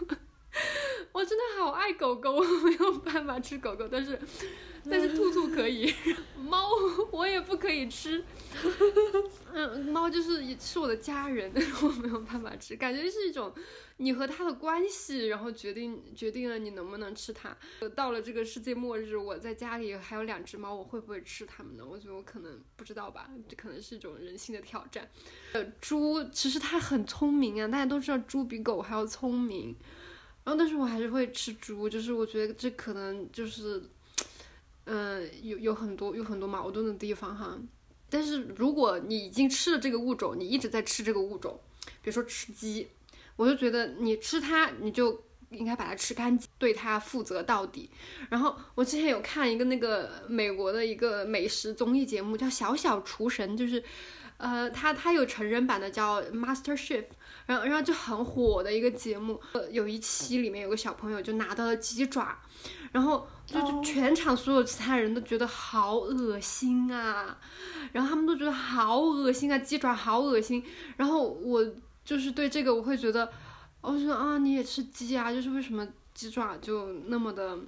[1.13, 4.19] 我真的好爱狗狗，我没有办法吃狗狗，但是
[4.89, 5.93] 但是兔兔可以，
[6.37, 6.69] 猫
[7.13, 8.25] 我也不可以吃。
[9.53, 13.53] 嗯，猫就是是我的家人，但是我没有办法吃，感觉是一种
[13.99, 17.57] 你和它的关系，然后决定决定了你能不能吃它。
[17.95, 21.85] 到了这个世界末日，我在家里还有两只猫，我会不会吃它们呢？
[21.85, 25.09] 我觉得我可能不知道吧，这可能是一种人性的挑战。
[25.53, 29.77] 呃，猪其实它很聪明啊，大家都知道猪比狗还要聪明。
[30.51, 33.81] 然后，但是我还是会吃猪，就是我觉得这可能就是，
[34.83, 37.57] 嗯，有有很多有很多矛盾的地方哈。
[38.09, 41.57] 但是如果你已经吃了这个物种，你一直在吃这个物种，
[42.03, 42.89] 比如说吃鸡，
[43.37, 47.89] 我就觉得你吃它，你就应该把它吃干净，对它负责到底。
[48.29, 53.81] 然后我之前有看一个那个美国的一个美食综艺节目，叫《小小厨神》，就是，
[54.41, 57.05] 呃，它它有成人版的叫 Master Chef。
[57.47, 62.39] 然后，然后就很火的一个节目，呃，有一期里面有个小朋友就拿到了鸡爪，
[62.93, 67.37] 然后就就全场所有其他人都觉得好恶心啊，
[67.91, 70.65] 然后他们都觉得好恶心啊，鸡爪好恶心。
[70.97, 71.67] 然后我
[72.05, 73.29] 就是对这个我会觉得，
[73.81, 77.59] 我说啊，你也吃鸡啊，就是为什么鸡爪就那么的。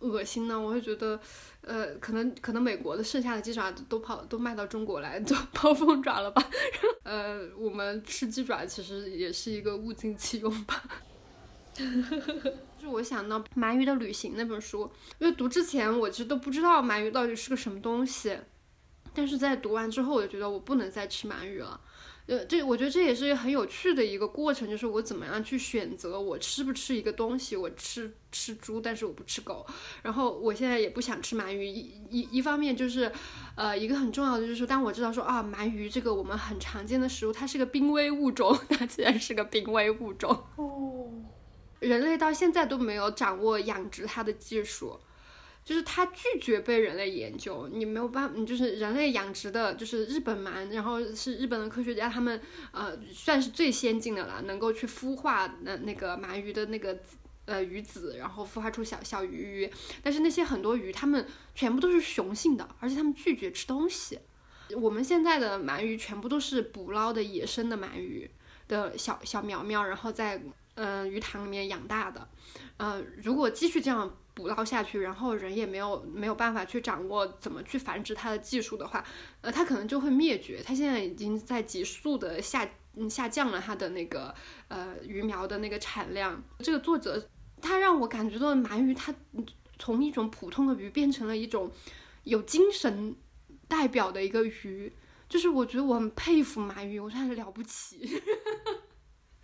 [0.00, 1.18] 恶心呢，我会觉得，
[1.62, 6.42] 呃，可能可能美国的剩下的鸡爪都跑都卖到中国来做泡凤爪了吧？
[7.04, 10.82] 呃，我们吃鸡爪其实也是一个物尽其用吧。
[11.74, 18.36] 就是我想到《鳗鱼的旅行》那本书，因为读之前我其实都不知道鳗鱼到底是个什么东西，
[19.14, 21.80] 但是在读完之后，我就觉得我不能再吃鳗鱼了。
[22.28, 29.66] 呃，这我觉得这也是很有趣的一个过程，就是我怎么样去选择我吃不吃一个东西，我吃吃猪，但是我不吃狗。
[30.02, 33.10] 然后我现在也不想吃鳗鱼，一一一方面就是，
[33.54, 41.08] 呃，一个很重要的就是，当我知道说啊，鳗鱼这个我们很常见的食物，它是个濒危物种， 它竟然是个濒危物种哦，
[41.80, 45.00] 人类到现在都没有掌握养殖它的技术。
[45.68, 52.40] 就是它拒绝被人类研究，你没有办法，就是人类养殖的，就是日本鳗，然后是日本的科学家，他们
[52.72, 56.98] 呃算是最先进的了，能够去孵化那那个鳗鱼的那个
[57.44, 59.70] 呃鱼子，然后孵化出小小鱼鱼。
[60.02, 64.18] 但是那些很多鱼，它们全部都是雄性的，而且它们拒绝吃东西。
[64.74, 68.30] 我们现在的鳗鱼全部都是捕捞的野生的鳗鱼
[68.68, 70.42] 的小小苗苗，然后在
[70.76, 72.26] 嗯鱼塘里面养大的。
[72.78, 74.16] 呃，如果继续这样。
[74.38, 79.04] 捕捞下去，然后人也没有没有办法去掌握怎么去繁殖它的技术的话，
[79.40, 80.62] 呃，它可能就会灭绝。
[80.62, 82.70] 它现在已经在急速的下
[83.10, 84.32] 下降了它的那个
[84.68, 86.40] 呃鱼苗的那个产量。
[86.60, 87.28] 这个作者
[87.60, 89.12] 他让我感觉到鳗鱼它
[89.76, 91.68] 从一种普通的鱼变成了一种
[92.22, 93.16] 有精神
[93.66, 94.92] 代表的一个鱼，
[95.28, 98.22] 就是我觉得我很佩服鳗鱼，我觉得了不起。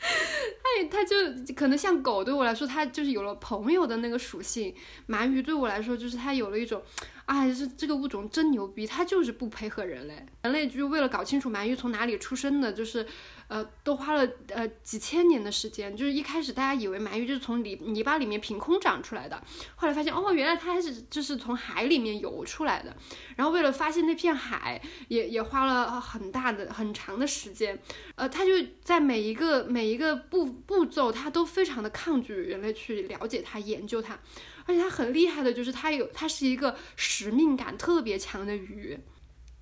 [0.63, 1.17] 它也，它就
[1.55, 4.75] 可能像狗对我来说，它就是有了朋友的那个属性。
[5.09, 6.83] 鳗鱼对我来说，就是它有了一种，
[7.27, 10.27] 哎，这这个物种真牛逼，它就是不配合人类。
[10.43, 13.07] 人类就是为了搞清楚鳗鱼从哪里出生的，就是。
[13.49, 19.43] 呃，都花了呃几千年的时间，就是一开始大家以为鳗鱼就是从泥泥巴里面凭空长出来的，
[19.77, 22.97] 后来发现哦，原来它还是就是从海里面游出来的。
[23.37, 27.79] 然后为了发现那片海，也也花了很大的很长的时间。
[28.15, 28.53] 呃，它就
[28.83, 34.19] 在每一个每一个步步骤，它都非常的抗拒人类去了解它、研究它。
[34.67, 38.99] 而且它很厉害的就是它有，它是一个使命感特别强的鱼。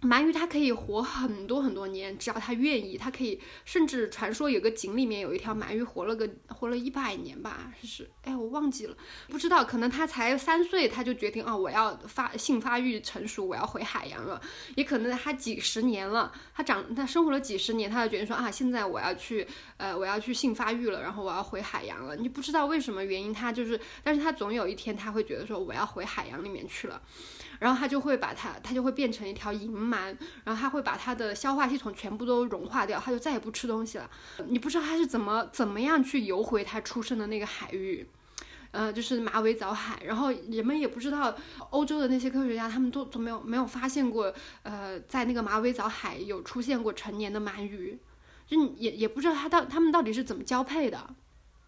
[0.02, 8.96] 鳗鱼它可以活很多很多年，只要它愿意，它可以甚至传说有个井里面有一条鳗鱼活了个活了一百年吧，是哎我忘记了，
[9.28, 14.42] 不知道，可能它才三岁，它就决定啊我要发性发育成熟，我要回海洋了，
[14.74, 19.46] 也可能它几十年了，它长它生活了几十年，它就决定说啊现在我要去
[19.76, 27.00] 呃我要去性发育了，然后我要回海洋了，你不知道为什么原因，它就是，但是它总有一天它会觉得说我要回海洋里面去了。
[27.62, 34.10] 然后它就会把它，它就会变成一条银鳗，然后它会把它的消化系统全部都融化掉，它就再也不吃东西了。
[34.48, 38.04] 你不知道它是怎么怎么样去游回它出生的那个海域，
[38.72, 40.02] 呃，就是马尾藻海。
[40.04, 41.32] 然后人们也不知道，
[41.70, 44.34] 欧洲的那些科学家他们都都没有没有发现过，
[44.64, 47.96] 呃，在那个马尾藻海有出现过成年的鳗鱼，
[48.48, 51.14] 就也也不知道它到他们到底是怎么交配的，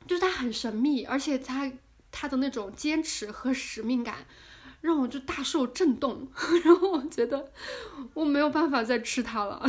[0.08, 1.70] 就是它很神秘，而且它
[2.10, 4.26] 它的那种坚持和使命感。
[4.84, 6.28] 让我就大受震动，
[6.62, 7.50] 然后我觉得
[8.12, 9.64] 我没有办法再吃它了。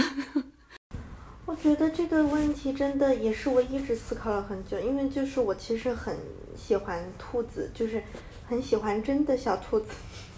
[1.45, 6.13] 我觉得这个问题真的也是我一直思考了很久，因为就是我其实很
[6.57, 8.03] 喜欢兔子，就是
[8.45, 9.87] 很喜欢真的小兔子，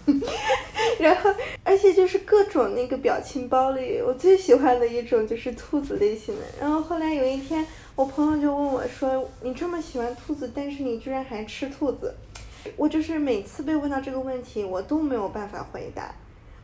[1.00, 6.42] 然后而且就是各种那个表情包里，我最喜欢的一种就是兔子类型的。
[6.60, 7.66] 然后后来有一天，
[7.96, 12.14] 我朋友就问我说：“你这么喜欢兔子，但是你居然还吃兔子？”
[12.76, 16.14] 我就是每次被问到这个问题，我都没有办法回答。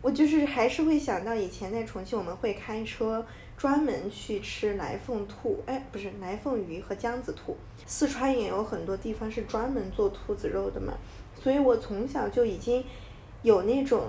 [0.02, 3.24] 我就是还是会想到以前在重庆，我们会开车
[3.56, 7.56] 专门去吃来凤兔，哎，不是来凤鱼和江子兔。
[7.86, 10.92] 四川也有很多地方是专门做兔子肉的嘛，
[11.42, 12.84] 所以我从小就已经
[13.40, 14.02] 有那种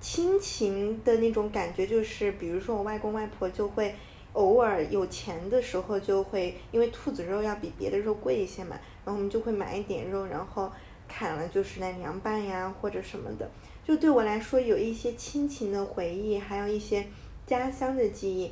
[0.00, 3.94] 亲情的那种感觉，就是比如说我外公外婆就会
[4.32, 10.72] 偶尔有钱的时候就会，因为兔子肉要比别的肉贵一些嘛，然后我们就会买一点肉，然后。
[11.14, 13.50] 砍了就是来凉拌呀，或者什么的，
[13.84, 17.06] 就对我来说有一些亲情的回忆，还有一些
[17.46, 18.50] 家乡的记忆，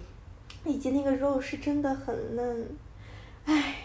[0.64, 2.76] 以及那个肉是真的很嫩。
[3.46, 3.76] 唉，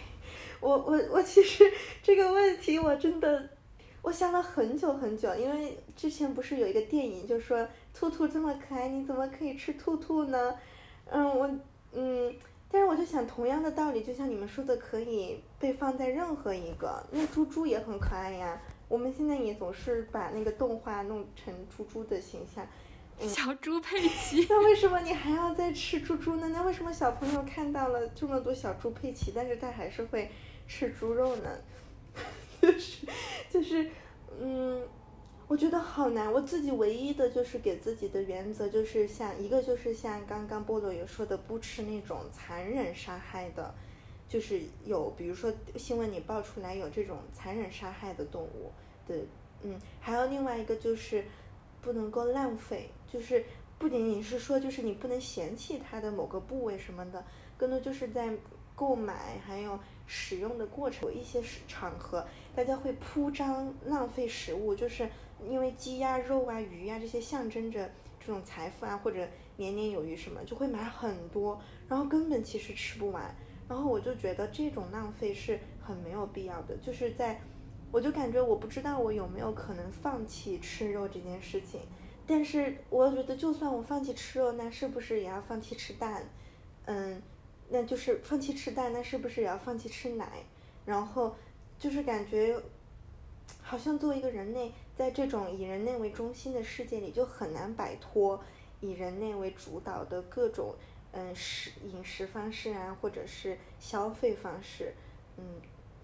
[0.60, 1.64] 我我我其实
[2.02, 3.48] 这个问题我真的
[4.02, 10.54] 我想了很久很久，因为之前不是有一个电影就说兔兔这么可爱，你怎么可以吃兔兔呢？
[11.06, 11.50] 嗯，我
[11.92, 12.34] 嗯。
[12.68, 17.04] 但是我就想，同样的道理，就像你们说的，可以被放在任何一个。
[17.10, 18.56] 那猪猪也很可爱呀。
[18.86, 22.64] 我们现在也总是把那个动画弄成猪猪的形象。
[23.26, 24.46] 小猪佩奇。
[24.48, 26.48] 那为什么你还要再吃猪猪呢？
[26.52, 30.30] 那为什么小朋友看到了这么多小猪佩奇，但是他还是会
[30.68, 31.50] 吃猪肉呢？
[32.62, 33.06] 就是，
[33.50, 33.90] 就是，
[34.40, 34.86] 嗯。
[35.48, 43.72] 我觉得好难，我自己唯一的就是给自己的原则就是像一个就是像刚刚菠萝有说的，不吃那种残忍杀害的，
[44.28, 48.72] 就是有比如说新闻里爆出来有这种残忍杀害的动物
[49.06, 49.16] 的，
[49.62, 51.24] 嗯，还有另外一个就是
[51.80, 53.44] 不能够浪费，就是
[53.78, 57.24] 不仅仅是说就是你不能嫌弃它的某个部位什么的，
[57.56, 58.30] 更多就是在
[58.74, 65.08] 购买还有使用的过程，有一些场合大家会铺张浪费食物，就是。
[65.50, 73.36] 因为鸡呀、肉啊、鱼呀这些象征着这种财富啊，或者年年有余什么，就会买很多，然后根本其实吃不完。
[73.68, 76.76] 然后我就觉得这种浪费是很没有必要的。
[76.78, 77.40] 就是在，
[77.90, 81.80] 我就感觉我不知道我有没有可能放弃吃肉这件事情。
[82.26, 86.28] 但是我觉得，就算我放弃吃肉，那是不是也要放弃吃蛋？
[86.84, 87.22] 嗯，
[87.68, 90.44] 那就是放弃吃蛋，那是不是也要放弃吃奶？
[90.84, 91.34] 然后
[91.78, 92.60] 就是感觉，
[93.62, 94.72] 好像作为一个人类。
[94.96, 98.42] 在这种以人类为中心的世界里，就很难摆脱
[98.80, 100.74] 以人类为主导的各种
[101.16, 104.92] 嗯食饮食方式啊，或者是消费方式，
[105.38, 105.44] 嗯，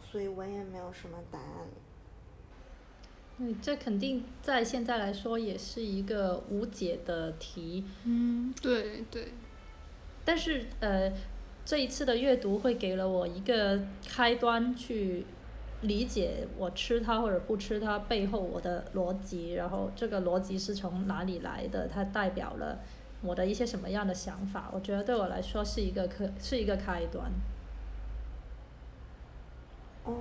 [0.01, 1.69] 所以我也没有什么答案。
[3.37, 7.85] 嗯，这肯定在现在来说也是一个无解的题。
[8.05, 9.33] 嗯，对对。
[10.25, 11.13] 但是呃，
[11.65, 15.27] 这一次的阅读会给了我一个开端去。
[15.83, 21.89] 理解我吃它或者不吃它背后我的逻辑，然后这个逻辑是从哪里来的？
[21.89, 22.79] 它代表了
[23.23, 24.71] 我的一些什么样的想法？
[24.73, 27.31] 我觉得对我来说是一个可是一个开端。
[30.05, 30.13] 哦，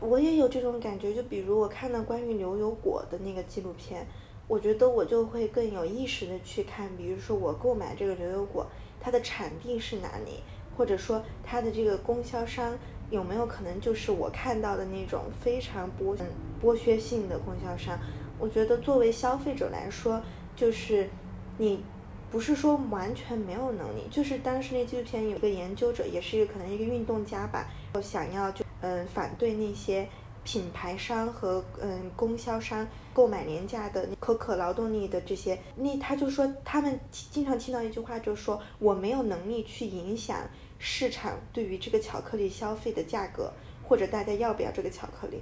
[0.00, 1.14] 我也有这种感觉。
[1.14, 4.06] 就比如我看了关于牛油果的那个纪录片，
[4.46, 8.66] 我觉得我就会更有意识的去看，比如说我购买这个牛油果，
[9.00, 10.42] 它的产地是哪里，
[10.76, 12.76] 或者说它的这个供销商。
[13.08, 16.18] 有没有可能就是我看到的那种非常剥
[16.60, 17.96] 剥削性的供销商？
[18.36, 20.20] 我觉得作为消费者来说，
[20.56, 21.08] 就是
[21.56, 21.84] 你
[22.30, 30.06] 不是说完全没有能力，就是当时那纪录片有个研究者，也是一个可能一个运动家吧，我想要就嗯反对那些
[30.44, 40.38] 品牌商和嗯供销商购买廉价的可可劳动力的这些，那他就说他们经常听到一句话，就是说我没有能力去影响
[40.78, 43.52] 市场对于这个巧克力消费的价格，
[43.82, 45.40] 或者大家要不要这个巧克力。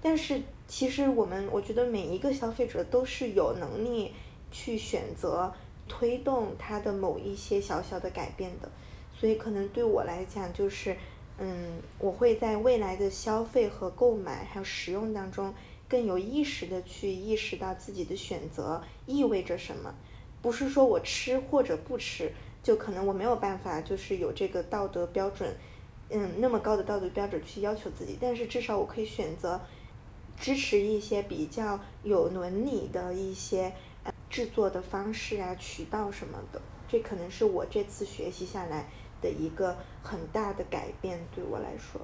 [0.00, 4.12] 但是其实我们我觉得每一个消费者都是有能力
[4.52, 5.52] 去选择
[5.88, 8.70] 推动他的某一些小小的改变的，
[9.18, 10.96] 所以可能对我来讲就是。
[11.38, 15.52] 嗯，我会在未来的消费和购买还有使用当中，
[15.86, 19.94] 更有意识的去意识到自己的选择意味着什么。
[20.40, 22.32] 不是说我吃或者不吃，
[22.62, 25.54] 就可能我没有办法，就是有这个道德标准，
[26.08, 28.16] 嗯，那么高的道德标准去要求自己。
[28.18, 29.60] 但是至少我可以选择
[30.40, 33.74] 支持一些比较有伦理的一些
[34.36, 36.60] 制作的方式啊、渠道什么的。
[36.86, 38.84] 这可能是我这次学习下来。
[39.22, 41.98] 的一个很大的改变，对我来说，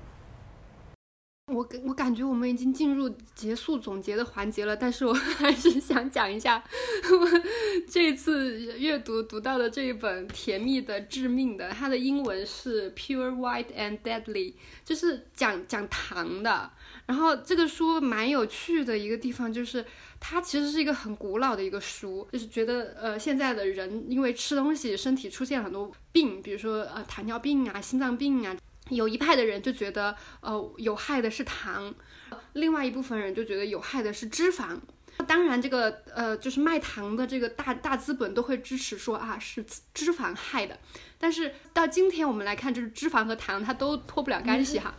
[1.53, 6.63] 我感我感觉我们已经进入结束总结的环节了，但是我 还是想讲一下
[7.11, 7.41] 我
[7.91, 16.71] 这次阅读读到的这一本《甜蜜的致命的》，它的英文是 Pure White and Deadly，就是讲讲糖的。
[17.07, 19.85] 然后这个书蛮有趣的一个地方就是。
[20.25, 28.57] 它其实是一个很古老的一个书，就是觉得呃现在的人因为吃东西身体出现很多病，比如说呃糖尿病啊、心脏病啊，
[28.95, 31.95] 有一派的人就觉得呃有害的是糖，
[32.53, 34.79] 另外一部分人就觉得有害的是脂肪。
[35.27, 40.79] 当然这个呃就是卖糖的这个大大资本都会支持说啊是脂肪害的，
[41.19, 44.95] 但是到今天我们来看，就是脂肪和糖它都脱不了干系哈。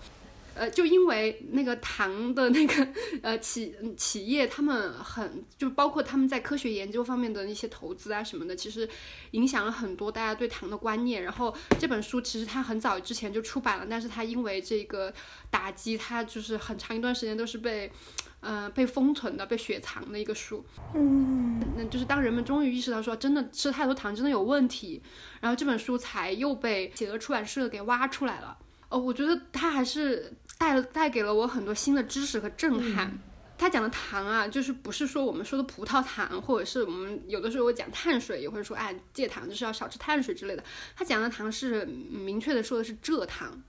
[0.56, 2.88] 呃，就因为那个糖的那个
[3.24, 8.88] 呃企企业，他们很就包括他们在科学研究方面的一些投资啊什么的，其实
[9.32, 11.24] 影响了很多大家对糖的观念。
[11.24, 15.12] 然后这本书其实它很早之前就出版了，但是它因为这个
[15.49, 17.91] 打击，它就是很长一段时间都是被
[18.39, 20.64] 呃被封存的、被雪藏的一个书。
[20.93, 25.01] 嗯，那就是当人们终于意识到说真的吃太多糖真的有问题，
[25.41, 28.56] 然后这本书才又被企鹅出版社给挖出来了。
[28.89, 30.32] 哦，我觉得它还是。
[30.58, 33.18] 带带给了我很多新的知识和震撼。
[33.56, 40.64] 他讲的糖啊，就是不是说我们说的葡萄糖，或者是我们有的时候讲碳水，也会说哎戒糖就是要少吃碳水之类的。
[40.95, 43.62] 他讲的糖是明确的说的是蔗糖，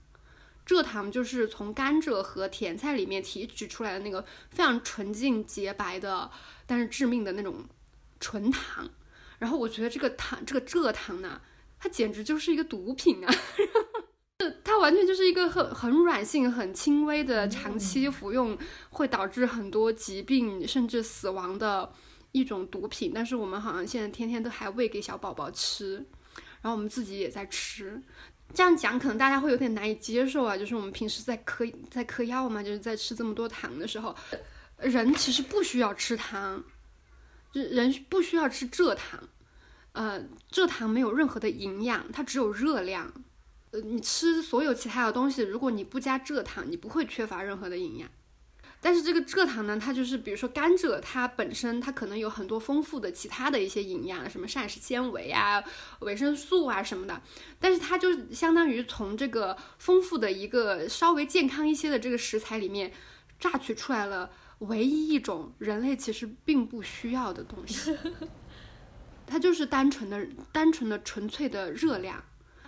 [0.65, 6.29] 蔗糖就是从甘蔗和甜菜里面提取出来的那个非常纯净洁白的，
[6.65, 7.63] 但是致命的那种
[8.19, 8.89] 纯糖。
[9.37, 11.39] 然后我觉得这个糖，这个蔗糖呢，
[11.79, 13.33] 它简直就是一个毒品啊。
[14.63, 18.57] 它完全就是一个很很软性、很轻微的长期服用
[18.89, 21.91] 会导致很多疾病甚至死亡的
[22.31, 25.95] 一种毒品，但是我们好像现在天天都还喂给小宝宝吃，
[26.61, 28.01] 然后我们自己也在吃。
[28.53, 34.15] 这样讲可能大家会有点难以接受啊，就是我们平时在嗑在嗑药嘛，就是在吃这么多糖的时候，
[34.77, 36.63] 人其实不需要吃糖，
[37.53, 39.19] 人不需要吃蔗糖，
[39.93, 43.11] 呃，蔗糖没有任何的营养，它只有热量。
[43.71, 48.09] 你吃所有其他的东西，如果你不加蔗糖，你不会缺乏任何的营养。
[48.81, 55.63] 但是这个蔗糖呢，它就是比如说甘蔗，它本身它可能有很多丰富的其他的一些营养，什么膳食纤维啊、
[56.01, 57.19] 维生素啊什么的。
[57.59, 62.93] 但是它就相当于从这个丰富的一个稍微健康一些的这个食材里面
[63.39, 67.97] 榨取出来了唯一一种人类其实并不需要的东西，
[69.25, 72.23] 它就是单纯的、单纯的、纯粹的热量。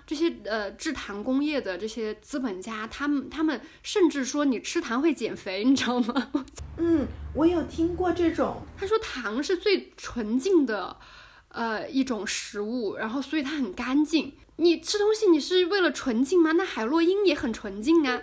[0.08, 6.32] 这些呃制糖工业的这些资本家，他们他们甚至说你吃糖会减肥，你知道吗？
[6.80, 7.05] 嗯，
[7.36, 8.62] 我有听过这种。
[8.78, 10.95] 他说糖是最纯净的，
[11.49, 14.34] 呃一种食物，然后所以它很干净。
[14.55, 16.53] 你吃东西你是为了纯净吗？
[16.53, 18.22] 那海洛因也很纯净啊，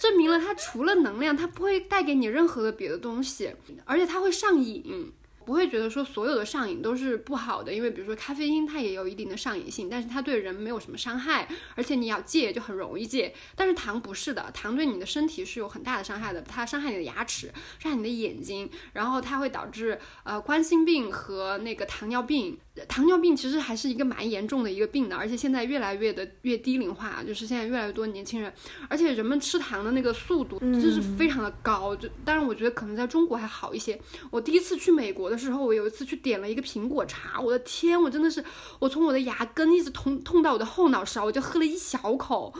[0.00, 3.52] 证明了它除了能量，它不会带给你任何的别的东西，
[3.84, 5.12] 而且它会上瘾。
[5.44, 13.34] 不会觉得说所有的上瘾都是不好的，因为比如说咖啡因它也有一定的上瘾性，但是它对人没有什么伤害，而且你要戒就很容易戒。
[13.54, 22.58] 但是糖不是的，糖对你的身体是有很大的伤害的，它伤害你的牙齿，伤害你的眼睛，然后它会导致呃冠心病和那个糖尿病。
[22.88, 28.52] 糖尿病其实还是一个蛮严重的一个病的，而且现在越来越的越低龄化，就是现在越来越多年轻人，
[28.88, 31.94] 而且人们吃糖的那个速度真是非常的高。
[31.94, 33.98] 就当然我觉得可能在中国还好一些。
[34.30, 38.44] 我第一次去美国的时候，我有一次去点了一个苹果茶，我的天，我真的是
[38.80, 42.52] 我从我的牙根一直痛痛到我的后脑勺，我就喝了一小口。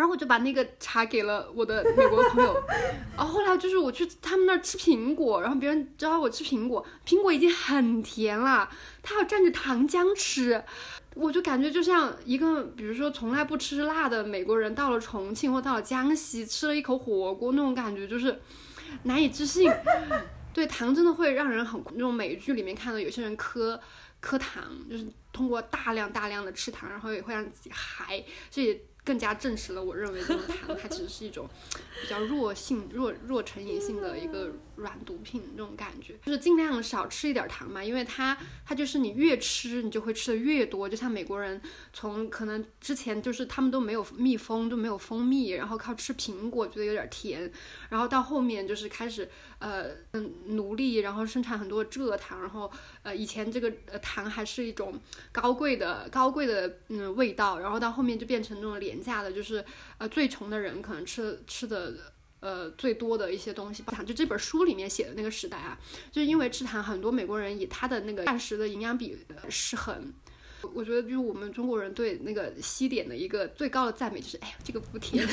[0.00, 2.56] 然后我就把那个茶给了我的美国的朋友，
[3.14, 8.66] 然后后来就是我去他们那儿吃苹果，然后别人教我吃苹果，苹果已经很甜了，
[9.02, 10.64] 他要蘸着糖浆吃，
[11.14, 18.40] 我就感觉就像一个比如说从来不吃辣的美国人到了重庆或到了江西吃了一口火锅那种感觉，就是
[19.02, 19.70] 难以置信。
[20.54, 23.78] 对糖真的会让人很那种美剧里面看到有些人磕
[24.18, 28.80] 磕糖，就是通过大量大量的吃糖，然后也会让自己嗨，这也。
[29.04, 31.48] 更加证实了我认为这种糖，它其实是一种
[32.02, 40.88] 比较弱性、弱弱成瘾性的一个软毒品，那种感觉就是尽量少吃一点糖嘛，因为它它就是你越吃，你就会吃的越多。
[40.88, 41.60] 就像美国人
[41.92, 47.52] 从可能之前就是他们都没有蜜蜂，都没有蜂蜜，然后靠吃苹果觉得有点甜，
[47.90, 49.28] 然后到后面就是开始
[49.60, 52.68] 呃嗯努力，然后生产很多蔗糖，然后
[53.02, 55.00] 呃以前这个呃糖还是一种
[55.30, 58.80] 高贵的高贵的嗯味道，然后到后面就变成那种。
[58.80, 59.62] 廉价的，就是
[59.98, 61.92] 呃最穷的人可能吃吃的
[62.40, 63.82] 呃最多的一些东西。
[63.84, 65.78] 糖就这本书里面写的那个时代啊，
[66.10, 69.16] 就是因为吃糖，很多美国人以他的那个膳食的营养比
[69.48, 70.12] 失衡。
[70.74, 75.26] 我觉得就是我们中国人对那个西点的一个最高的赞美就是，哎，这个不甜，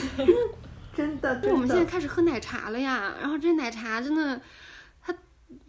[0.96, 1.40] 真的。
[1.44, 4.42] 就我们现在开始喝奶茶了呀，然后这奶茶真的，
[5.02, 5.14] 它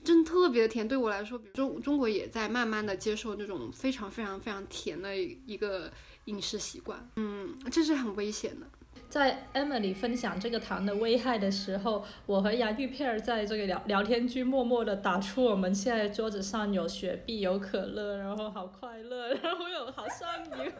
[0.04, 0.86] 真的特别的甜。
[0.86, 5.90] 对我来说，比如中中国也在慢慢的接受那种非常非常非常甜的一个。
[6.28, 8.66] 饮食习惯，嗯，这是很危险的。
[9.08, 20.50] 在 Emily 分享这个糖的危害的时候，我和杨玉片儿在这个聊聊天区默默的打出我们现在桌子上有雪碧、有可乐，然后好快乐，然后又好上瘾。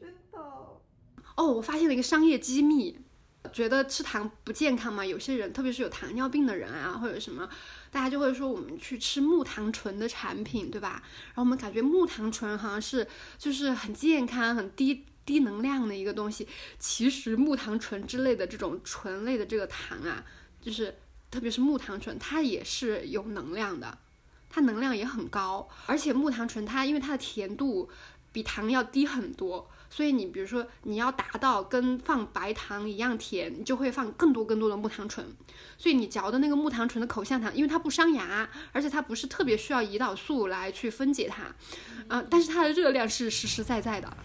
[0.00, 0.38] 真的。
[1.36, 3.00] 哦，我发现了一个商业机密。
[3.54, 5.04] 觉得吃糖不健康嘛？
[5.04, 7.48] 有些人，特别是有糖尿病的人啊，或者什么，
[7.90, 11.02] 大家就会说我们去吃木糖醇的产品，对吧？
[11.28, 16.48] 然后我们感觉木糖醇好像是就是很健康、很低低能量的一个东西。
[16.80, 20.24] 其实木糖醇之类的这种醇类的这个糖啊，
[20.60, 20.96] 就是
[21.30, 23.96] 特别是木糖醇，它也是有能量的，
[24.48, 25.68] 它能量也很高。
[25.86, 27.88] 而且木糖醇它因为它的甜度
[28.32, 29.70] 比糖要低很多。
[29.92, 35.26] 所以你比如说你要达到跟放白糖一样甜，你就会放更多更多的木糖醇。
[35.76, 41.42] 所以你嚼的那个木糖醇的口香糖，因为它不伤牙，而且它不是特别需要胰岛素来去分解它，
[42.06, 44.16] 啊，但是它的热量是实实在在的。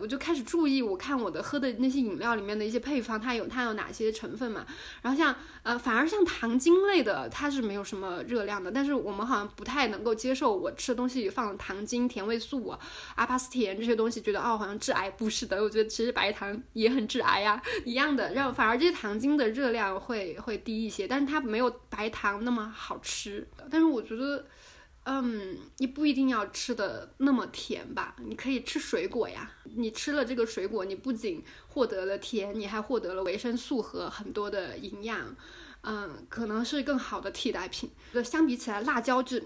[0.00, 4.66] 我就开始注意，我看我的喝的那些饮料里面的一些配方，它有它有哪些成分嘛？
[5.02, 8.70] 然后像呃，反而像糖精类的，它是没有什么热量的。
[8.70, 12.74] 但是我们好像不太能够接受我吃的东西里放糖精、甜味素、
[13.14, 15.10] 阿巴斯甜这些东西，觉得哦好像致癌。
[15.10, 18.32] 不是的，我觉得其实白糖也很致癌呀，一样的。
[18.34, 23.46] 然后反而这些糖精的热量会会低一些，但是它没有白糖那么好吃。
[23.70, 24.44] 但是我觉得。
[25.04, 28.14] 嗯，你不一定要吃的那么甜吧？
[28.24, 29.50] 你可以吃水果呀。
[29.74, 35.34] 你吃了这个水果，你不仅获得了甜，你还获得了维生素和很多的营养。
[35.82, 37.90] 嗯，可能是更好的替代品。
[38.24, 39.40] 相比起来，辣椒就。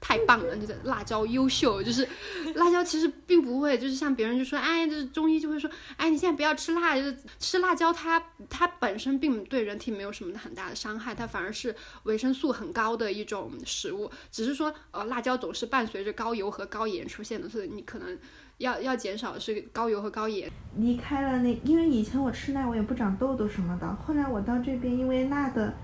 [0.00, 2.08] 太棒了，就是辣椒优秀，就是
[2.54, 11.74] 辣椒其实并不会，就是像别人就说，哎，就是中医就会说，哎，你现在不要吃辣，就是吃辣椒，它它本身并对人体没有什么很大的伤害，它反而是
[12.04, 18.18] 维生素很高的一种食物，只是说，呃，辣椒总是伴随着高油和高盐出现的，所以你可能
[18.56, 20.50] 要要减少是高油和高盐。
[20.76, 25.74] 离开了那，因为以前我吃辣我也不长痘痘什么的，后来我到这边，因为辣的，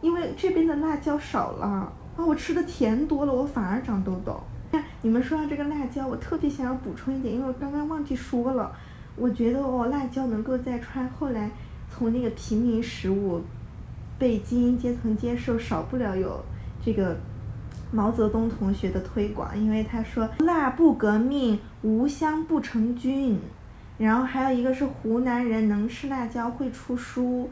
[0.00, 1.92] 因为这边的辣椒少了。
[2.16, 4.40] 啊，我吃的甜多了，我反而长痘痘。
[4.72, 8.74] 看你们说到这个辣椒，我特别想要补充一点，因为我刚刚忘记说了。
[9.18, 11.50] 我觉得哦，辣椒能够在川后来
[11.90, 13.40] 从那个平民食物
[14.18, 16.44] 被精英阶层接受，少不了有
[16.84, 17.16] 这个
[17.90, 23.38] 毛泽东同学的推广，因为他说辣不革命，无香不成军。
[23.96, 27.48] 然后还有一个是湖南人能吃辣椒会出书。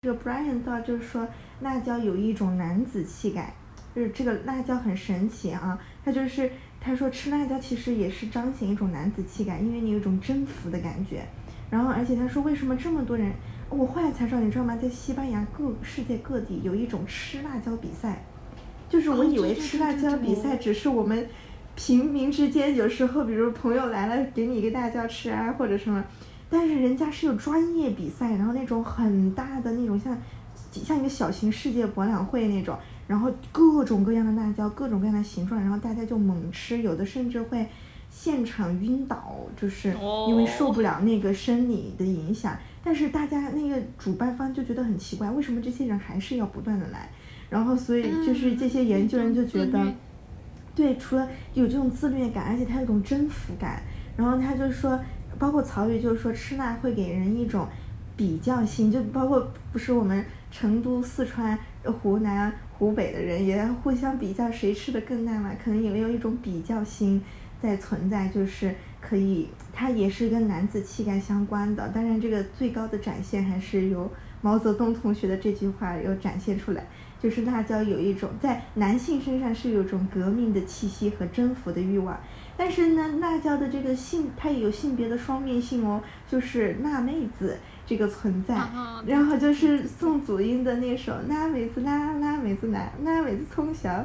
[0.00, 1.28] 这个 Brian 道就是说
[1.60, 3.54] 辣椒有一种男子气概。
[3.98, 6.48] 就是这个辣椒很神奇啊，他就是
[6.80, 11.26] 他说吃辣椒其实也是彰显一种男子气概，因为你有一种征服的感觉。
[11.68, 13.32] 然后而且他说为什么这么多人，
[13.68, 14.78] 我后来才知道，你知道吗？
[14.80, 18.24] 在西班牙各世界各地有一种吃辣椒比赛，
[18.88, 21.26] 就是我以为吃辣椒比赛只是我们
[21.74, 26.04] 平民之间有时候，比如朋友来了给你一个辣椒吃啊或者什么，
[26.48, 30.16] 但是人家是有专业比赛，然后那种很大的那种像
[30.72, 32.76] 像一个小型世界博览会那种。
[33.06, 37.66] 然后各种各样的辣椒，各种各样的形状，然后大家就猛吃，有的甚至会
[38.10, 39.96] 现场晕倒，就是
[40.28, 42.54] 因为受不了那个生理的影响。
[42.84, 47.08] 但是大家那个主办方就觉得很奇怪，为什么这些人还是要不断的来？
[47.48, 49.82] 然后所以就是这些研究人就觉得，
[50.74, 53.82] 对，除了有这种自虐感，而且他有一种征服感。
[54.18, 55.00] 然后他就说，
[55.38, 57.66] 包括曹宇就是说吃辣会给人一种
[58.18, 61.58] 比较性，就包括不是我们成都、四川、
[62.02, 62.52] 湖南。
[62.78, 67.20] 湖北的人也互相比较谁吃的更辣嘛，可能也有一种比较心
[67.60, 71.88] 在存在，就是可以，它也是跟男子气概相关的。
[71.88, 74.08] 当然，这个最高的展现还是由
[74.40, 76.86] 毛泽东同学的这句话有展现出来，
[77.20, 82.16] 就是辣椒有一种在男性身上是有一种革命的气息和征服的欲望。
[82.56, 88.54] 但是呢，辣椒的这个性，它也有性别的双面性哦，就是辣妹子这个存在。
[89.06, 94.04] 然后就是宋祖英的那首《辣妹子辣辣妹子辣辣妹子从小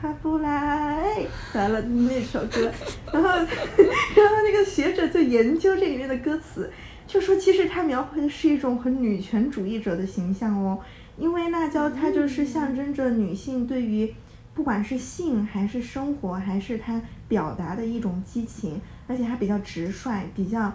[0.00, 1.26] 她不来
[1.58, 2.70] 》完了那首歌，
[3.12, 6.70] 然后 然后那个学者就研究这里面的歌词，
[7.06, 10.78] 就说其实它描绘的是一种很女权主义者的形象哦，
[11.16, 14.12] 因为辣椒它就是象征着女性对于。
[14.54, 16.98] 不管是性还是生活，还是她
[17.28, 20.72] 表达的一种激情，而且还比较直率，比较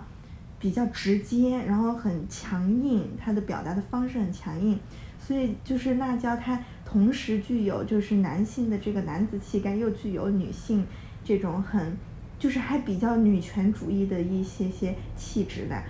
[0.62, 4.80] 比较直接，然后很强硬，他的表达的方式很强硬，
[5.20, 10.86] 所以就是辣椒，它同时具有就是男性的这个男子气概，又具有女性
[11.26, 11.97] 这种很
[12.38, 15.82] 就是还比较女权主义的一些些气质的。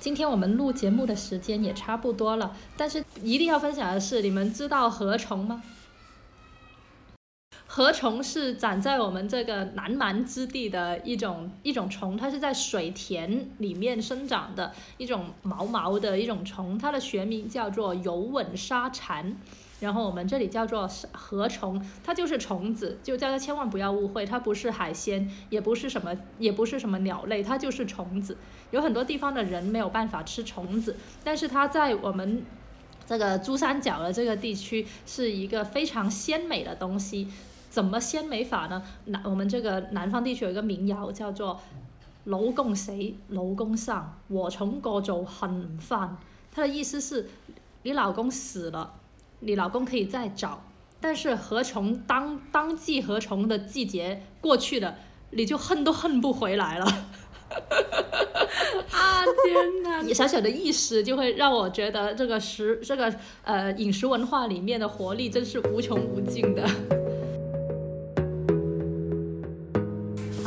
[0.00, 5.62] 今天我们录节目的时间也差不多了，但是一定要分享的是，你们知道何虫吗？
[7.72, 19.36] 禾虫是长在我们这个南蛮之地的一种一种虫，它是在水田里面生长的一种毛毛的一种虫，它的学名叫做油吻沙蚕，
[19.78, 28.36] 然后我们这里叫做禾虫，它就是虫子，就大家千万不要误会，它不是海鲜，也不是什么，也不是什么鸟类，它就是虫子。
[28.72, 32.44] 有很多地方的人没有办法吃虫子，但是它在我们
[33.06, 37.28] 这个珠三角的这个地区是一个非常鲜美的东西。
[37.70, 38.82] 怎么鲜美法呢？
[39.06, 41.60] 南我们这个南方地区有一个民谣叫做
[42.24, 42.92] “老公死，
[43.28, 46.18] 老公上，我从过做恨饭”。
[46.52, 47.30] 它的意思是，
[47.84, 48.94] 你老公死了，
[49.38, 50.64] 你老公可以再找，
[51.00, 54.96] 但是何从当当季何从的季节过去了，
[55.30, 56.84] 你就恨都恨不回来了。
[58.90, 60.02] 啊天哪！
[60.12, 66.68] 小小的意识就会让我觉得这个食这个呃饮食文化里面的活力真是无穷无尽的。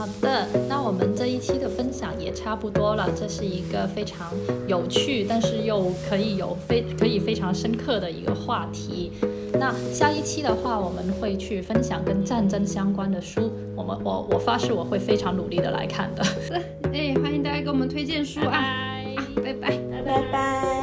[0.03, 3.09] 好的，那我们这一期的分享也差不多了。
[3.15, 4.33] 这是一个非常
[4.67, 9.13] 有趣，但是又可以有非可以非常深刻的一个话题。
[9.53, 13.49] 那下一期的话，我们会去分享跟战争相关的书。
[13.77, 16.21] 我们我我发誓我会非常努力的来看的。
[16.21, 16.53] 是，
[16.91, 18.61] 哎，欢迎大家给我们推荐书啊！
[19.37, 20.82] 拜拜，拜拜。